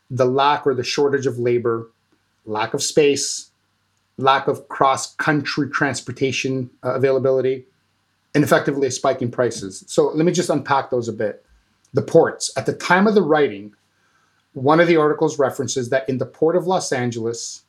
the 0.09 0.25
lack 0.25 0.65
or 0.65 0.73
the 0.73 0.83
shortage 0.83 1.27
of 1.27 1.37
labor, 1.37 1.91
lack 2.47 2.73
of 2.73 2.81
space, 2.81 3.51
lack 4.17 4.47
of 4.47 4.67
cross 4.67 5.15
country 5.15 5.69
transportation 5.69 6.69
uh, 6.83 6.95
availability, 6.95 7.65
and 8.33 8.43
effectively 8.43 8.89
spiking 8.89 9.29
prices. 9.29 9.83
So 9.87 10.07
let 10.07 10.25
me 10.25 10.31
just 10.31 10.49
unpack 10.49 10.89
those 10.89 11.07
a 11.07 11.13
bit. 11.13 11.45
The 11.93 12.01
ports, 12.01 12.51
at 12.57 12.65
the 12.65 12.73
time 12.73 13.07
of 13.07 13.15
the 13.15 13.21
writing, 13.21 13.73
one 14.53 14.79
of 14.79 14.87
the 14.87 14.97
articles 14.97 15.37
references 15.37 15.89
that 15.89 16.07
in 16.09 16.17
the 16.17 16.25
port 16.25 16.55
of 16.55 16.65
Los 16.67 16.91
Angeles, 16.91 17.63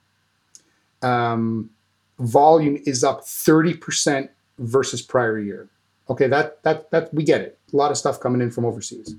um, 1.03 1.71
volume 2.19 2.83
is 2.85 3.05
up 3.05 3.23
30% 3.23 4.29
versus 4.59 5.03
prior 5.03 5.39
year. 5.39 5.69
Okay, 6.11 6.27
that 6.27 6.63
that 6.63 6.91
that 6.91 7.13
we 7.13 7.23
get 7.23 7.43
it. 7.43 7.59
A 7.73 7.77
lot 7.77 7.91
of 7.91 7.99
stuff 7.99 8.19
coming 8.19 8.41
in 8.41 8.51
from 8.51 8.65
overseas. 8.65 9.15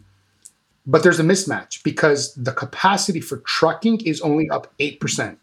But 0.87 1.03
there's 1.03 1.19
a 1.19 1.23
mismatch 1.23 1.83
because 1.83 2.33
the 2.33 2.51
capacity 2.51 3.21
for 3.21 3.37
trucking 3.37 4.01
is 4.01 4.21
only 4.21 4.49
up 4.49 4.73
8%. 4.79 5.37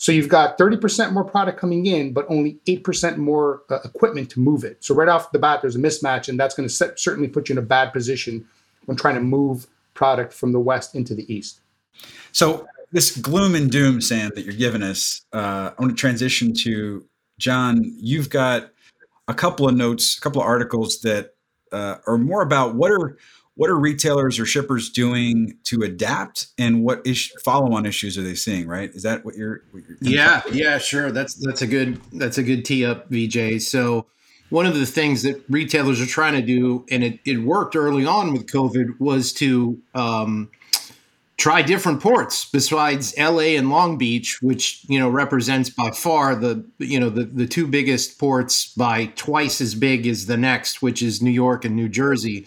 So 0.00 0.12
you've 0.12 0.30
got 0.30 0.56
30% 0.56 1.12
more 1.12 1.24
product 1.24 1.60
coming 1.60 1.84
in, 1.84 2.14
but 2.14 2.24
only 2.30 2.58
8% 2.64 3.18
more 3.18 3.64
uh, 3.68 3.80
equipment 3.84 4.30
to 4.30 4.40
move 4.40 4.64
it. 4.64 4.82
So 4.82 4.94
right 4.94 5.08
off 5.08 5.30
the 5.30 5.38
bat, 5.38 5.60
there's 5.60 5.76
a 5.76 5.78
mismatch, 5.78 6.30
and 6.30 6.40
that's 6.40 6.54
going 6.54 6.66
to 6.66 6.74
certainly 6.96 7.28
put 7.28 7.50
you 7.50 7.52
in 7.52 7.58
a 7.58 7.62
bad 7.62 7.92
position 7.92 8.48
when 8.86 8.96
trying 8.96 9.16
to 9.16 9.20
move 9.20 9.66
product 9.92 10.32
from 10.32 10.52
the 10.52 10.58
west 10.58 10.94
into 10.94 11.14
the 11.14 11.30
east. 11.30 11.60
So 12.32 12.66
this 12.92 13.14
gloom 13.14 13.54
and 13.54 13.70
doom, 13.70 14.00
Sam, 14.00 14.30
that 14.36 14.46
you're 14.46 14.54
giving 14.54 14.82
us, 14.82 15.20
uh, 15.34 15.72
I 15.78 15.82
want 15.82 15.94
to 15.94 16.00
transition 16.00 16.54
to 16.62 17.04
John. 17.38 17.82
You've 17.84 18.30
got 18.30 18.70
a 19.28 19.34
couple 19.34 19.68
of 19.68 19.74
notes, 19.74 20.16
a 20.16 20.20
couple 20.22 20.40
of 20.40 20.46
articles 20.46 21.02
that 21.02 21.34
uh, 21.72 21.96
are 22.06 22.16
more 22.16 22.40
about 22.40 22.74
what 22.74 22.90
are 22.90 23.18
what 23.54 23.68
are 23.68 23.76
retailers 23.76 24.38
or 24.38 24.46
shippers 24.46 24.90
doing 24.90 25.58
to 25.64 25.82
adapt, 25.82 26.48
and 26.58 26.82
what 26.82 27.06
is, 27.06 27.30
follow-on 27.44 27.84
issues 27.84 28.16
are 28.16 28.22
they 28.22 28.34
seeing? 28.34 28.66
Right? 28.66 28.90
Is 28.94 29.02
that 29.02 29.24
what 29.24 29.34
you're? 29.34 29.62
What 29.70 29.82
you're 29.86 29.98
yeah, 30.00 30.42
yeah, 30.52 30.78
sure. 30.78 31.12
That's 31.12 31.34
that's 31.34 31.62
a 31.62 31.66
good 31.66 32.00
that's 32.12 32.38
a 32.38 32.42
good 32.42 32.64
tee 32.64 32.84
up, 32.84 33.06
VJ. 33.10 33.62
So 33.62 34.06
one 34.50 34.66
of 34.66 34.74
the 34.74 34.86
things 34.86 35.22
that 35.22 35.42
retailers 35.48 36.00
are 36.00 36.06
trying 36.06 36.34
to 36.34 36.42
do, 36.42 36.84
and 36.90 37.04
it, 37.04 37.20
it 37.24 37.38
worked 37.38 37.76
early 37.76 38.04
on 38.04 38.32
with 38.32 38.46
COVID, 38.46 38.98
was 38.98 39.32
to 39.34 39.80
um, 39.94 40.50
try 41.40 41.62
different 41.62 42.02
ports 42.02 42.44
besides 42.44 43.14
LA 43.16 43.56
and 43.56 43.70
Long 43.70 43.96
Beach, 43.96 44.40
which 44.42 44.84
you 44.88 45.00
know 45.00 45.08
represents 45.08 45.70
by 45.70 45.90
far 45.90 46.34
the 46.34 46.64
you 46.78 47.00
know 47.00 47.08
the, 47.08 47.24
the 47.24 47.46
two 47.46 47.66
biggest 47.66 48.18
ports 48.20 48.72
by 48.74 49.06
twice 49.16 49.60
as 49.60 49.74
big 49.74 50.06
as 50.06 50.26
the 50.26 50.36
next, 50.36 50.82
which 50.82 51.02
is 51.02 51.22
New 51.22 51.30
York 51.30 51.64
and 51.64 51.74
New 51.74 51.88
Jersey. 51.88 52.46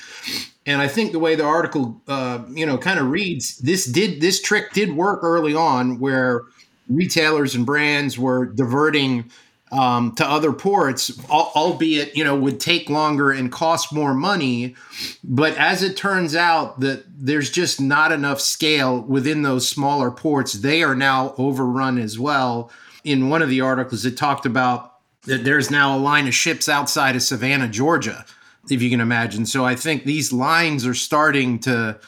And 0.65 0.79
I 0.79 0.87
think 0.87 1.11
the 1.11 1.19
way 1.19 1.35
the 1.35 1.43
article 1.43 2.01
uh, 2.07 2.43
you 2.49 2.65
know 2.65 2.77
kind 2.77 2.99
of 2.99 3.09
reads, 3.09 3.57
this 3.57 3.85
did 3.85 4.21
this 4.21 4.39
trick 4.39 4.71
did 4.73 4.95
work 4.95 5.21
early 5.23 5.55
on, 5.55 5.99
where 5.99 6.43
retailers 6.87 7.55
and 7.55 7.65
brands 7.65 8.19
were 8.19 8.45
diverting 8.45 9.31
um, 9.73 10.13
to 10.15 10.25
other 10.25 10.53
ports, 10.53 11.11
albeit 11.29 12.15
you 12.15 12.23
know 12.23 12.35
would 12.35 12.59
take 12.59 12.89
longer 12.89 13.31
and 13.31 13.51
cost 13.51 13.91
more 13.91 14.13
money. 14.13 14.75
But 15.23 15.57
as 15.57 15.81
it 15.81 15.97
turns 15.97 16.35
out, 16.35 16.79
that 16.79 17.03
there's 17.07 17.49
just 17.49 17.81
not 17.81 18.11
enough 18.11 18.39
scale 18.39 19.01
within 19.01 19.41
those 19.41 19.67
smaller 19.67 20.11
ports. 20.11 20.53
They 20.53 20.83
are 20.83 20.95
now 20.95 21.33
overrun 21.37 21.97
as 21.97 22.19
well. 22.19 22.71
In 23.03 23.29
one 23.29 23.41
of 23.41 23.49
the 23.49 23.61
articles, 23.61 24.05
it 24.05 24.15
talked 24.15 24.45
about 24.45 24.93
that 25.23 25.43
there's 25.43 25.71
now 25.71 25.97
a 25.97 25.99
line 25.99 26.27
of 26.27 26.35
ships 26.35 26.69
outside 26.69 27.15
of 27.15 27.23
Savannah, 27.23 27.67
Georgia, 27.67 28.25
if 28.69 28.81
you 28.81 28.89
can 28.89 29.01
imagine. 29.01 29.45
So 29.45 29.65
I 29.65 29.75
think 29.75 30.03
these 30.03 30.31
lines 30.31 30.85
are 30.85 30.93
starting 30.93 31.59
to 31.59 31.99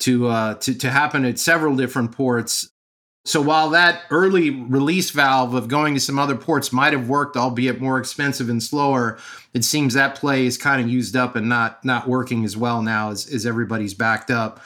to 0.00 0.28
uh, 0.28 0.54
to, 0.54 0.74
to 0.74 0.90
happen 0.90 1.24
at 1.24 1.38
several 1.38 1.74
different 1.74 2.12
ports 2.12 2.68
So 3.24 3.42
while 3.42 3.68
that 3.70 4.04
early 4.10 4.48
release 4.50 5.10
valve 5.10 5.52
of 5.52 5.68
going 5.68 5.92
to 5.94 6.00
some 6.00 6.18
other 6.18 6.34
ports 6.34 6.72
might 6.72 6.94
have 6.94 7.08
worked, 7.08 7.36
albeit 7.36 7.80
more 7.80 7.98
expensive 7.98 8.48
and 8.48 8.62
slower, 8.62 9.18
it 9.52 9.64
seems 9.64 9.94
that 9.94 10.14
play 10.14 10.46
is 10.46 10.56
kind 10.56 10.80
of 10.80 10.88
used 10.88 11.14
up 11.14 11.36
and 11.36 11.48
not 11.48 11.84
not 11.84 12.08
working 12.08 12.44
as 12.44 12.56
well 12.56 12.80
now 12.80 13.10
as, 13.10 13.30
as 13.32 13.44
everybody's 13.44 13.92
backed 13.92 14.30
up. 14.30 14.60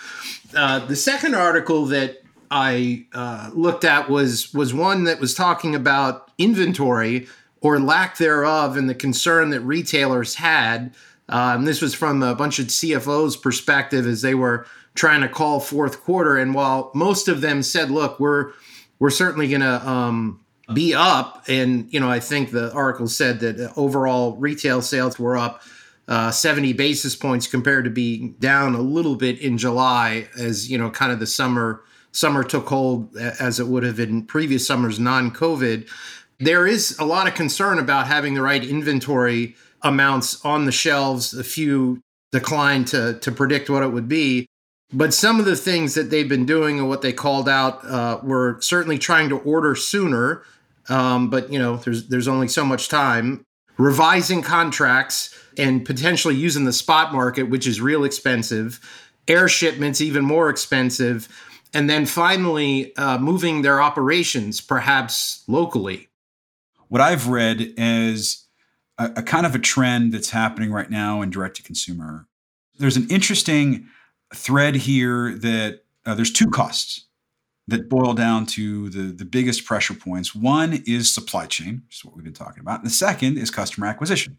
Uh, 0.55 0.79
the 0.87 0.95
second 0.95 1.35
article 1.35 1.87
that 1.87 2.23
I 2.53 3.07
uh, 3.15 3.51
looked 3.53 3.85
at 3.85 4.09
was 4.09 4.53
was 4.55 4.73
one 4.73 5.05
that 5.05 5.19
was 5.19 5.35
talking 5.35 5.75
about 5.75 6.31
inventory 6.39 7.27
or 7.63 7.81
lack 7.81 8.19
thereof 8.19 8.77
and 8.77 8.89
the 8.89 8.95
concern 8.95 9.51
that 9.51 9.61
retailers 9.61 10.35
had. 10.35 10.95
Um, 11.29 11.65
this 11.65 11.81
was 11.81 11.95
from 11.95 12.23
a 12.23 12.35
bunch 12.35 12.59
of 12.59 12.67
CFOs' 12.67 13.41
perspective 13.41 14.07
as 14.07 14.21
they 14.23 14.35
were 14.35 14.67
trying 14.95 15.21
to 15.23 15.29
call 15.29 15.61
fourth 15.61 16.03
quarter. 16.03 16.37
And 16.37 16.55
while 16.55 16.91
most 16.95 17.29
of 17.29 17.41
them 17.41 17.63
said, 17.63 17.91
"Look, 17.91 18.21
we're 18.21 18.53
we're 18.99 19.11
certainly 19.11 19.49
going 19.49 19.63
to 19.63 19.89
um, 19.89 20.41
be 20.73 20.95
up," 20.95 21.45
and 21.49 21.93
you 21.93 22.01
know, 22.01 22.11
I 22.11 22.21
think 22.21 22.51
the 22.51 22.73
article 22.73 23.09
said 23.09 23.41
that 23.41 23.73
overall 23.77 24.37
retail 24.37 24.83
sales 24.83 25.19
were 25.19 25.37
up. 25.37 25.63
Uh, 26.09 26.33
70 26.33 26.73
basis 26.73 27.15
points 27.15 27.47
compared 27.47 27.85
to 27.85 27.91
being 27.91 28.33
down 28.41 28.75
a 28.75 28.81
little 28.81 29.15
bit 29.15 29.39
in 29.39 29.57
July 29.57 30.29
as 30.37 30.69
you 30.69 30.77
know 30.77 30.91
kind 30.91 31.13
of 31.13 31.21
the 31.21 31.29
summer 31.29 31.85
summer 32.11 32.43
took 32.43 32.67
hold 32.69 33.17
as 33.17 33.61
it 33.61 33.69
would 33.69 33.85
have 33.85 34.01
in 34.01 34.27
previous 34.27 34.67
summers 34.67 34.99
non-covid 34.99 35.89
there 36.41 36.67
is 36.67 36.99
a 36.99 37.05
lot 37.05 37.29
of 37.29 37.35
concern 37.35 37.79
about 37.79 38.09
having 38.09 38.35
the 38.35 38.43
right 38.43 38.65
inventory 38.65 39.55
amounts 39.83 40.45
on 40.45 40.65
the 40.65 40.73
shelves 40.73 41.33
a 41.35 41.45
few 41.45 42.01
declined 42.33 42.89
to 42.89 43.19
to 43.21 43.31
predict 43.31 43.71
what 43.71 43.83
it 43.83 43.93
would 43.93 44.09
be 44.09 44.47
but 44.93 45.15
some 45.15 45.39
of 45.39 45.47
the 45.47 45.57
things 45.57 45.95
that 45.95 46.11
they've 46.11 46.29
been 46.29 46.47
doing 46.47 46.79
and 46.79 46.89
what 46.89 47.03
they 47.03 47.13
called 47.13 47.49
out 47.49 47.85
uh, 47.85 48.21
were 48.23 48.59
certainly 48.61 48.99
trying 48.99 49.29
to 49.31 49.39
order 49.39 49.75
sooner. 49.75 50.43
Um, 50.89 51.31
but 51.31 51.53
you 51.53 51.59
know, 51.59 51.77
there's 51.77 52.09
there's 52.09 52.29
only 52.29 52.49
so 52.49 52.65
much 52.65 52.89
time. 52.89 53.45
Revising 53.79 54.43
contracts 54.43 55.35
and 55.57 55.85
potentially 55.85 56.35
using 56.35 56.65
the 56.65 56.73
spot 56.73 57.13
market, 57.13 57.45
which 57.45 57.67
is 57.67 57.81
real 57.81 58.05
expensive. 58.05 58.81
Air 59.29 59.49
shipments 59.49 60.01
even 60.01 60.25
more 60.25 60.51
expensive, 60.51 61.29
and 61.73 61.89
then 61.89 62.05
finally 62.05 62.95
uh, 62.97 63.19
moving 63.19 63.63
their 63.63 63.81
operations 63.81 64.61
perhaps 64.61 65.43
locally. 65.47 66.09
What 66.89 67.01
I've 67.01 67.29
read 67.29 67.73
is 67.79 68.47
a, 68.99 69.11
a 69.17 69.23
kind 69.23 69.47
of 69.47 69.55
a 69.55 69.59
trend 69.59 70.13
that's 70.13 70.31
happening 70.31 70.71
right 70.73 70.91
now 70.91 71.23
in 71.23 71.31
direct 71.31 71.57
to 71.57 71.63
consumer. 71.63 72.27
There's 72.79 72.97
an 72.97 73.09
interesting 73.09 73.89
thread 74.35 74.75
here 74.75 75.35
that 75.39 75.81
uh, 76.07 76.15
there's 76.15 76.33
two 76.33 76.51
costs 76.51 77.07
that 77.69 77.89
boil 77.89 78.13
down 78.13 78.45
to 78.45 78.89
the, 78.91 79.13
the 79.13 79.25
biggest 79.25 79.65
pressure 79.65 79.95
points. 79.95 80.35
One 80.35 80.83
is 80.87 81.13
supply 81.13 81.47
chain, 81.47 81.83
which 81.87 81.97
is 81.97 82.05
what 82.05 82.15
we've 82.15 82.25
been 82.25 82.33
talking 82.33 82.61
about. 82.61 82.81
And 82.81 82.87
the 82.87 82.95
second 82.95 83.39
is 83.39 83.51
customer 83.51 83.87
acquisition. 83.87 84.39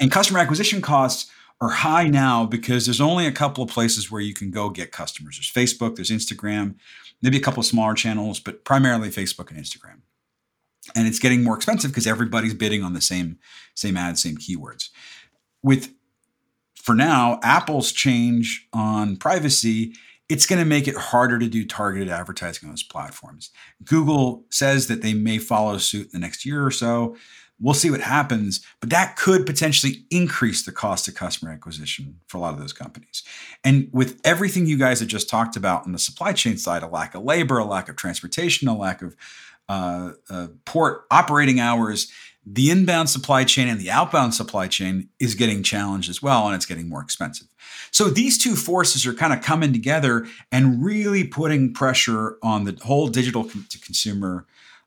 And 0.00 0.10
customer 0.10 0.38
acquisition 0.38 0.80
costs 0.80 1.30
are 1.60 1.70
high 1.70 2.06
now 2.06 2.46
because 2.46 2.86
there's 2.86 3.00
only 3.00 3.26
a 3.26 3.32
couple 3.32 3.64
of 3.64 3.70
places 3.70 4.10
where 4.10 4.20
you 4.20 4.32
can 4.32 4.50
go 4.50 4.70
get 4.70 4.92
customers. 4.92 5.36
There's 5.36 5.68
Facebook, 5.68 5.96
there's 5.96 6.10
Instagram, 6.10 6.76
maybe 7.20 7.36
a 7.36 7.40
couple 7.40 7.60
of 7.60 7.66
smaller 7.66 7.94
channels, 7.94 8.40
but 8.40 8.64
primarily 8.64 9.08
Facebook 9.08 9.50
and 9.50 9.58
Instagram. 9.58 10.00
And 10.94 11.06
it's 11.06 11.18
getting 11.18 11.42
more 11.42 11.56
expensive 11.56 11.90
because 11.90 12.06
everybody's 12.06 12.54
bidding 12.54 12.82
on 12.82 12.94
the 12.94 13.00
same 13.00 13.38
same 13.74 13.96
ads, 13.96 14.22
same 14.22 14.36
keywords. 14.36 14.88
With 15.62 15.92
for 16.88 16.94
now, 16.94 17.38
Apple's 17.42 17.92
change 17.92 18.66
on 18.72 19.18
privacy, 19.18 19.92
it's 20.30 20.46
going 20.46 20.58
to 20.58 20.64
make 20.64 20.88
it 20.88 20.96
harder 20.96 21.38
to 21.38 21.46
do 21.46 21.66
targeted 21.66 22.08
advertising 22.08 22.66
on 22.66 22.72
those 22.72 22.82
platforms. 22.82 23.50
Google 23.84 24.46
says 24.48 24.86
that 24.86 25.02
they 25.02 25.12
may 25.12 25.36
follow 25.36 25.76
suit 25.76 26.06
in 26.06 26.12
the 26.14 26.18
next 26.18 26.46
year 26.46 26.64
or 26.64 26.70
so. 26.70 27.14
We'll 27.60 27.74
see 27.74 27.90
what 27.90 28.00
happens, 28.00 28.64
but 28.80 28.88
that 28.88 29.16
could 29.16 29.44
potentially 29.44 30.06
increase 30.10 30.64
the 30.64 30.72
cost 30.72 31.06
of 31.08 31.14
customer 31.14 31.52
acquisition 31.52 32.20
for 32.26 32.38
a 32.38 32.40
lot 32.40 32.54
of 32.54 32.58
those 32.58 32.72
companies. 32.72 33.22
And 33.62 33.90
with 33.92 34.18
everything 34.24 34.64
you 34.64 34.78
guys 34.78 35.00
have 35.00 35.10
just 35.10 35.28
talked 35.28 35.56
about 35.56 35.84
on 35.84 35.92
the 35.92 35.98
supply 35.98 36.32
chain 36.32 36.56
side, 36.56 36.82
a 36.82 36.88
lack 36.88 37.14
of 37.14 37.22
labor, 37.22 37.58
a 37.58 37.66
lack 37.66 37.90
of 37.90 37.96
transportation, 37.96 38.66
a 38.66 38.74
lack 38.74 39.02
of 39.02 39.14
uh, 39.68 40.12
uh, 40.30 40.46
port 40.64 41.02
operating 41.10 41.60
hours, 41.60 42.10
the 42.50 42.70
inbound 42.70 43.10
supply 43.10 43.44
chain 43.44 43.68
and 43.68 43.78
the 43.78 43.90
outbound 43.90 44.34
supply 44.34 44.68
chain 44.68 45.08
is 45.20 45.34
getting 45.34 45.62
challenged 45.62 46.08
as 46.08 46.22
well, 46.22 46.46
and 46.46 46.54
it's 46.54 46.64
getting 46.66 46.88
more 46.88 47.02
expensive. 47.02 47.46
So 47.90 48.04
these 48.08 48.38
two 48.38 48.56
forces 48.56 49.06
are 49.06 49.12
kind 49.12 49.32
of 49.32 49.42
coming 49.42 49.72
together 49.72 50.26
and 50.50 50.82
really 50.82 51.24
putting 51.24 51.74
pressure 51.74 52.38
on 52.42 52.64
the 52.64 52.78
whole 52.82 53.08
digital 53.08 53.44
to 53.44 53.80
consumer 53.80 54.46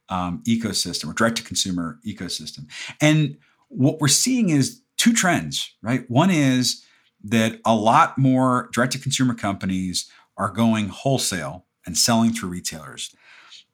um, 0.10 0.41
ecosystem 0.47 1.10
or 1.10 1.13
direct 1.13 1.38
to 1.38 1.43
consumer 1.43 2.00
ecosystem. 2.06 2.65
And 3.00 3.38
what 3.69 4.00
we're 4.00 4.08
seeing 4.08 4.50
is 4.50 4.82
two 4.97 5.13
trends, 5.13 5.74
right? 5.82 6.10
One 6.10 6.32
is 6.32 6.84
that 7.24 7.60
a 7.63 7.76
lot 7.76 8.17
more 8.17 8.69
direct 8.74 8.93
to 8.93 9.00
consumer 9.00 9.36
companies 9.36 10.10
are 10.36 10.50
going 10.50 10.88
wholesale 10.88 11.65
and 11.86 11.97
selling 11.97 12.34
through 12.34 12.50
retailers 12.50 13.15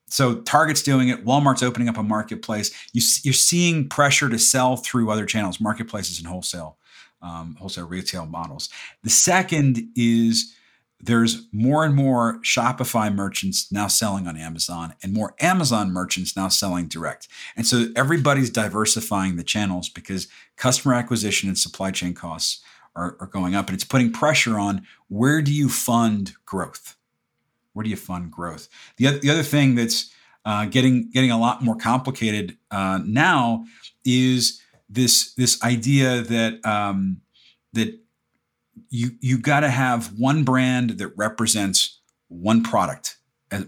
so 0.09 0.35
Target's 0.41 0.81
doing 0.81 1.09
it. 1.09 1.25
Walmart's 1.25 1.63
opening 1.63 1.89
up 1.89 1.97
a 1.97 2.03
marketplace. 2.03 2.71
You, 2.93 3.01
are 3.29 3.33
seeing 3.33 3.89
pressure 3.89 4.29
to 4.29 4.39
sell 4.39 4.77
through 4.77 5.11
other 5.11 5.25
channels, 5.25 5.59
marketplaces, 5.59 6.19
and 6.19 6.27
wholesale, 6.27 6.77
um, 7.21 7.57
wholesale 7.59 7.87
retail 7.87 8.25
models. 8.25 8.69
The 9.03 9.09
second 9.09 9.79
is 9.95 10.53
there's 10.99 11.47
more 11.51 11.85
and 11.85 11.93
more 11.93 12.39
Shopify 12.41 13.13
merchants 13.13 13.71
now 13.71 13.87
selling 13.87 14.27
on 14.27 14.37
Amazon, 14.37 14.95
and 15.03 15.13
more 15.13 15.35
Amazon 15.39 15.91
merchants 15.91 16.35
now 16.35 16.47
selling 16.47 16.87
direct. 16.87 17.27
And 17.55 17.67
so 17.67 17.87
everybody's 17.95 18.49
diversifying 18.49 19.35
the 19.35 19.43
channels 19.43 19.89
because 19.89 20.27
customer 20.55 20.95
acquisition 20.95 21.49
and 21.49 21.57
supply 21.57 21.91
chain 21.91 22.13
costs 22.13 22.63
are, 22.95 23.15
are 23.19 23.27
going 23.27 23.55
up, 23.55 23.67
and 23.67 23.75
it's 23.75 23.83
putting 23.83 24.11
pressure 24.11 24.57
on 24.57 24.87
where 25.07 25.41
do 25.41 25.53
you 25.53 25.69
fund 25.69 26.33
growth 26.45 26.95
where 27.77 27.83
do 27.83 27.91
you 27.91 27.95
fund 27.95 28.31
growth? 28.31 28.67
The 28.97 29.05
other, 29.05 29.19
the 29.19 29.29
other 29.29 29.43
thing 29.43 29.75
that's 29.75 30.11
uh, 30.45 30.65
getting 30.65 31.11
getting 31.11 31.29
a 31.29 31.37
lot 31.37 31.61
more 31.61 31.75
complicated 31.75 32.57
uh, 32.71 32.99
now 33.05 33.65
is 34.03 34.59
this 34.89 35.33
this 35.35 35.61
idea 35.63 36.21
that 36.23 36.65
um, 36.65 37.21
that 37.73 37.99
you 38.89 39.11
you 39.21 39.37
got 39.37 39.59
to 39.59 39.69
have 39.69 40.17
one 40.17 40.43
brand 40.43 40.91
that 40.97 41.09
represents 41.15 42.01
one 42.29 42.63
product. 42.63 43.17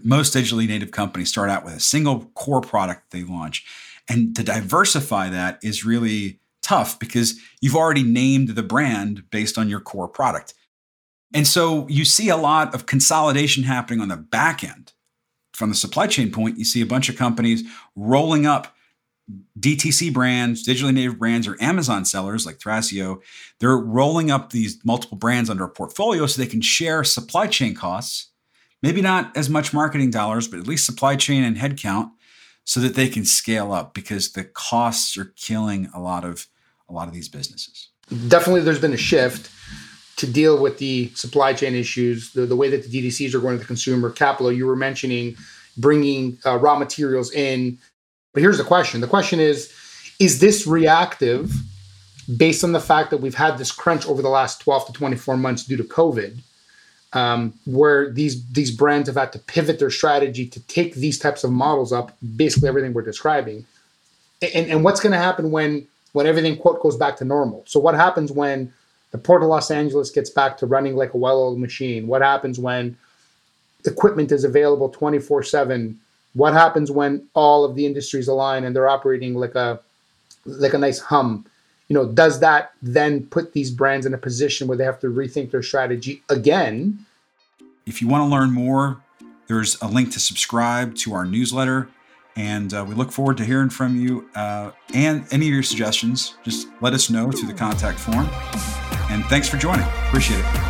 Most 0.02 0.34
digitally 0.34 0.66
native 0.66 0.90
companies 0.90 1.28
start 1.30 1.48
out 1.48 1.64
with 1.64 1.74
a 1.74 1.80
single 1.80 2.26
core 2.34 2.60
product 2.60 3.12
they 3.12 3.22
launch, 3.22 3.64
and 4.08 4.34
to 4.34 4.42
diversify 4.42 5.30
that 5.30 5.60
is 5.62 5.84
really 5.84 6.40
tough 6.62 6.98
because 6.98 7.38
you've 7.60 7.76
already 7.76 8.02
named 8.02 8.48
the 8.48 8.62
brand 8.62 9.30
based 9.30 9.56
on 9.56 9.68
your 9.68 9.80
core 9.80 10.08
product. 10.08 10.54
And 11.32 11.46
so 11.46 11.86
you 11.88 12.04
see 12.04 12.28
a 12.28 12.36
lot 12.36 12.74
of 12.74 12.86
consolidation 12.86 13.64
happening 13.64 14.00
on 14.00 14.08
the 14.08 14.16
back 14.16 14.64
end. 14.64 14.92
From 15.52 15.68
the 15.68 15.76
supply 15.76 16.06
chain 16.06 16.32
point, 16.32 16.58
you 16.58 16.64
see 16.64 16.80
a 16.80 16.86
bunch 16.86 17.08
of 17.08 17.16
companies 17.16 17.62
rolling 17.94 18.46
up 18.46 18.74
DTC 19.58 20.12
brands, 20.12 20.66
digitally 20.66 20.94
native 20.94 21.18
brands, 21.18 21.46
or 21.46 21.56
Amazon 21.60 22.04
sellers 22.04 22.46
like 22.46 22.58
Thrasio. 22.58 23.20
They're 23.58 23.76
rolling 23.76 24.30
up 24.30 24.50
these 24.50 24.78
multiple 24.84 25.18
brands 25.18 25.50
under 25.50 25.64
a 25.64 25.68
portfolio 25.68 26.26
so 26.26 26.40
they 26.40 26.48
can 26.48 26.62
share 26.62 27.04
supply 27.04 27.46
chain 27.46 27.74
costs. 27.74 28.28
Maybe 28.82 29.02
not 29.02 29.36
as 29.36 29.50
much 29.50 29.74
marketing 29.74 30.10
dollars, 30.10 30.48
but 30.48 30.58
at 30.58 30.66
least 30.66 30.86
supply 30.86 31.14
chain 31.14 31.44
and 31.44 31.56
headcount 31.56 32.10
so 32.64 32.80
that 32.80 32.94
they 32.94 33.08
can 33.08 33.24
scale 33.24 33.72
up 33.72 33.94
because 33.94 34.32
the 34.32 34.44
costs 34.44 35.16
are 35.18 35.32
killing 35.36 35.90
a 35.94 36.00
lot 36.00 36.24
of 36.24 36.46
a 36.88 36.92
lot 36.92 37.06
of 37.06 37.14
these 37.14 37.28
businesses. 37.28 37.88
Definitely 38.28 38.62
there's 38.62 38.80
been 38.80 38.92
a 38.92 38.96
shift 38.96 39.50
to 40.20 40.26
deal 40.26 40.60
with 40.60 40.76
the 40.78 41.10
supply 41.14 41.54
chain 41.54 41.74
issues, 41.74 42.32
the, 42.34 42.44
the 42.44 42.54
way 42.54 42.68
that 42.68 42.84
the 42.84 42.88
DTCs 42.88 43.34
are 43.34 43.40
going 43.40 43.54
to 43.54 43.60
the 43.60 43.66
consumer. 43.66 44.10
Capital, 44.10 44.52
you 44.52 44.66
were 44.66 44.76
mentioning 44.76 45.34
bringing 45.78 46.38
uh, 46.44 46.58
raw 46.58 46.78
materials 46.78 47.32
in. 47.32 47.78
But 48.34 48.42
here's 48.42 48.58
the 48.58 48.64
question 48.64 49.00
the 49.00 49.06
question 49.06 49.40
is 49.40 49.72
Is 50.20 50.40
this 50.40 50.66
reactive 50.66 51.52
based 52.36 52.62
on 52.62 52.72
the 52.72 52.80
fact 52.80 53.10
that 53.10 53.16
we've 53.18 53.34
had 53.34 53.56
this 53.56 53.72
crunch 53.72 54.06
over 54.06 54.20
the 54.20 54.28
last 54.28 54.60
12 54.60 54.86
to 54.88 54.92
24 54.92 55.36
months 55.36 55.64
due 55.64 55.76
to 55.76 55.84
COVID? 55.84 56.38
Um, 57.12 57.54
where 57.64 58.12
these 58.12 58.46
these 58.52 58.70
brands 58.70 59.08
have 59.08 59.16
had 59.16 59.32
to 59.32 59.38
pivot 59.38 59.78
their 59.80 59.90
strategy 59.90 60.46
to 60.46 60.60
take 60.66 60.94
these 60.94 61.18
types 61.18 61.42
of 61.42 61.50
models 61.50 61.92
up, 61.92 62.16
basically 62.36 62.68
everything 62.68 62.92
we're 62.92 63.02
describing. 63.02 63.66
And, 64.42 64.70
and 64.70 64.84
what's 64.84 65.00
going 65.00 65.12
to 65.12 65.18
happen 65.18 65.50
when 65.50 65.88
when 66.12 66.26
everything 66.26 66.56
quote 66.58 66.82
goes 66.82 66.96
back 66.96 67.16
to 67.16 67.24
normal? 67.24 67.64
So 67.66 67.80
what 67.80 67.94
happens 67.94 68.30
when 68.30 68.72
the 69.10 69.18
Port 69.18 69.42
of 69.42 69.48
Los 69.48 69.70
Angeles 69.70 70.10
gets 70.10 70.30
back 70.30 70.56
to 70.58 70.66
running 70.66 70.96
like 70.96 71.14
a 71.14 71.16
well-oiled 71.16 71.58
machine? 71.58 72.06
What 72.06 72.22
happens 72.22 72.58
when 72.58 72.96
equipment 73.84 74.32
is 74.32 74.44
available 74.44 74.88
24/7? 74.90 75.96
What 76.34 76.52
happens 76.52 76.90
when 76.90 77.26
all 77.34 77.64
of 77.64 77.74
the 77.74 77.86
industries 77.86 78.28
align 78.28 78.64
and 78.64 78.74
they're 78.74 78.88
operating 78.88 79.34
like 79.34 79.54
a 79.54 79.80
like 80.44 80.74
a 80.74 80.78
nice 80.78 80.98
hum? 80.98 81.44
You 81.88 81.94
know, 81.94 82.06
does 82.06 82.38
that 82.38 82.72
then 82.80 83.26
put 83.26 83.52
these 83.52 83.70
brands 83.72 84.06
in 84.06 84.14
a 84.14 84.18
position 84.18 84.68
where 84.68 84.76
they 84.76 84.84
have 84.84 85.00
to 85.00 85.08
rethink 85.08 85.50
their 85.50 85.62
strategy 85.62 86.22
again? 86.28 87.04
If 87.84 88.00
you 88.00 88.06
want 88.06 88.22
to 88.22 88.26
learn 88.26 88.52
more 88.52 89.02
There's 89.50 89.76
a 89.82 89.88
link 89.88 90.12
to 90.12 90.20
subscribe 90.20 90.94
to 90.98 91.12
our 91.12 91.24
newsletter. 91.24 91.88
And 92.36 92.72
uh, 92.72 92.84
we 92.88 92.94
look 92.94 93.10
forward 93.10 93.36
to 93.38 93.44
hearing 93.44 93.68
from 93.68 94.00
you 94.00 94.28
uh, 94.36 94.70
and 94.94 95.26
any 95.32 95.48
of 95.48 95.52
your 95.52 95.64
suggestions. 95.64 96.36
Just 96.44 96.68
let 96.80 96.94
us 96.94 97.10
know 97.10 97.32
through 97.32 97.48
the 97.48 97.54
contact 97.54 97.98
form. 97.98 98.28
And 99.10 99.24
thanks 99.26 99.48
for 99.48 99.56
joining. 99.56 99.86
Appreciate 100.06 100.38
it. 100.38 100.69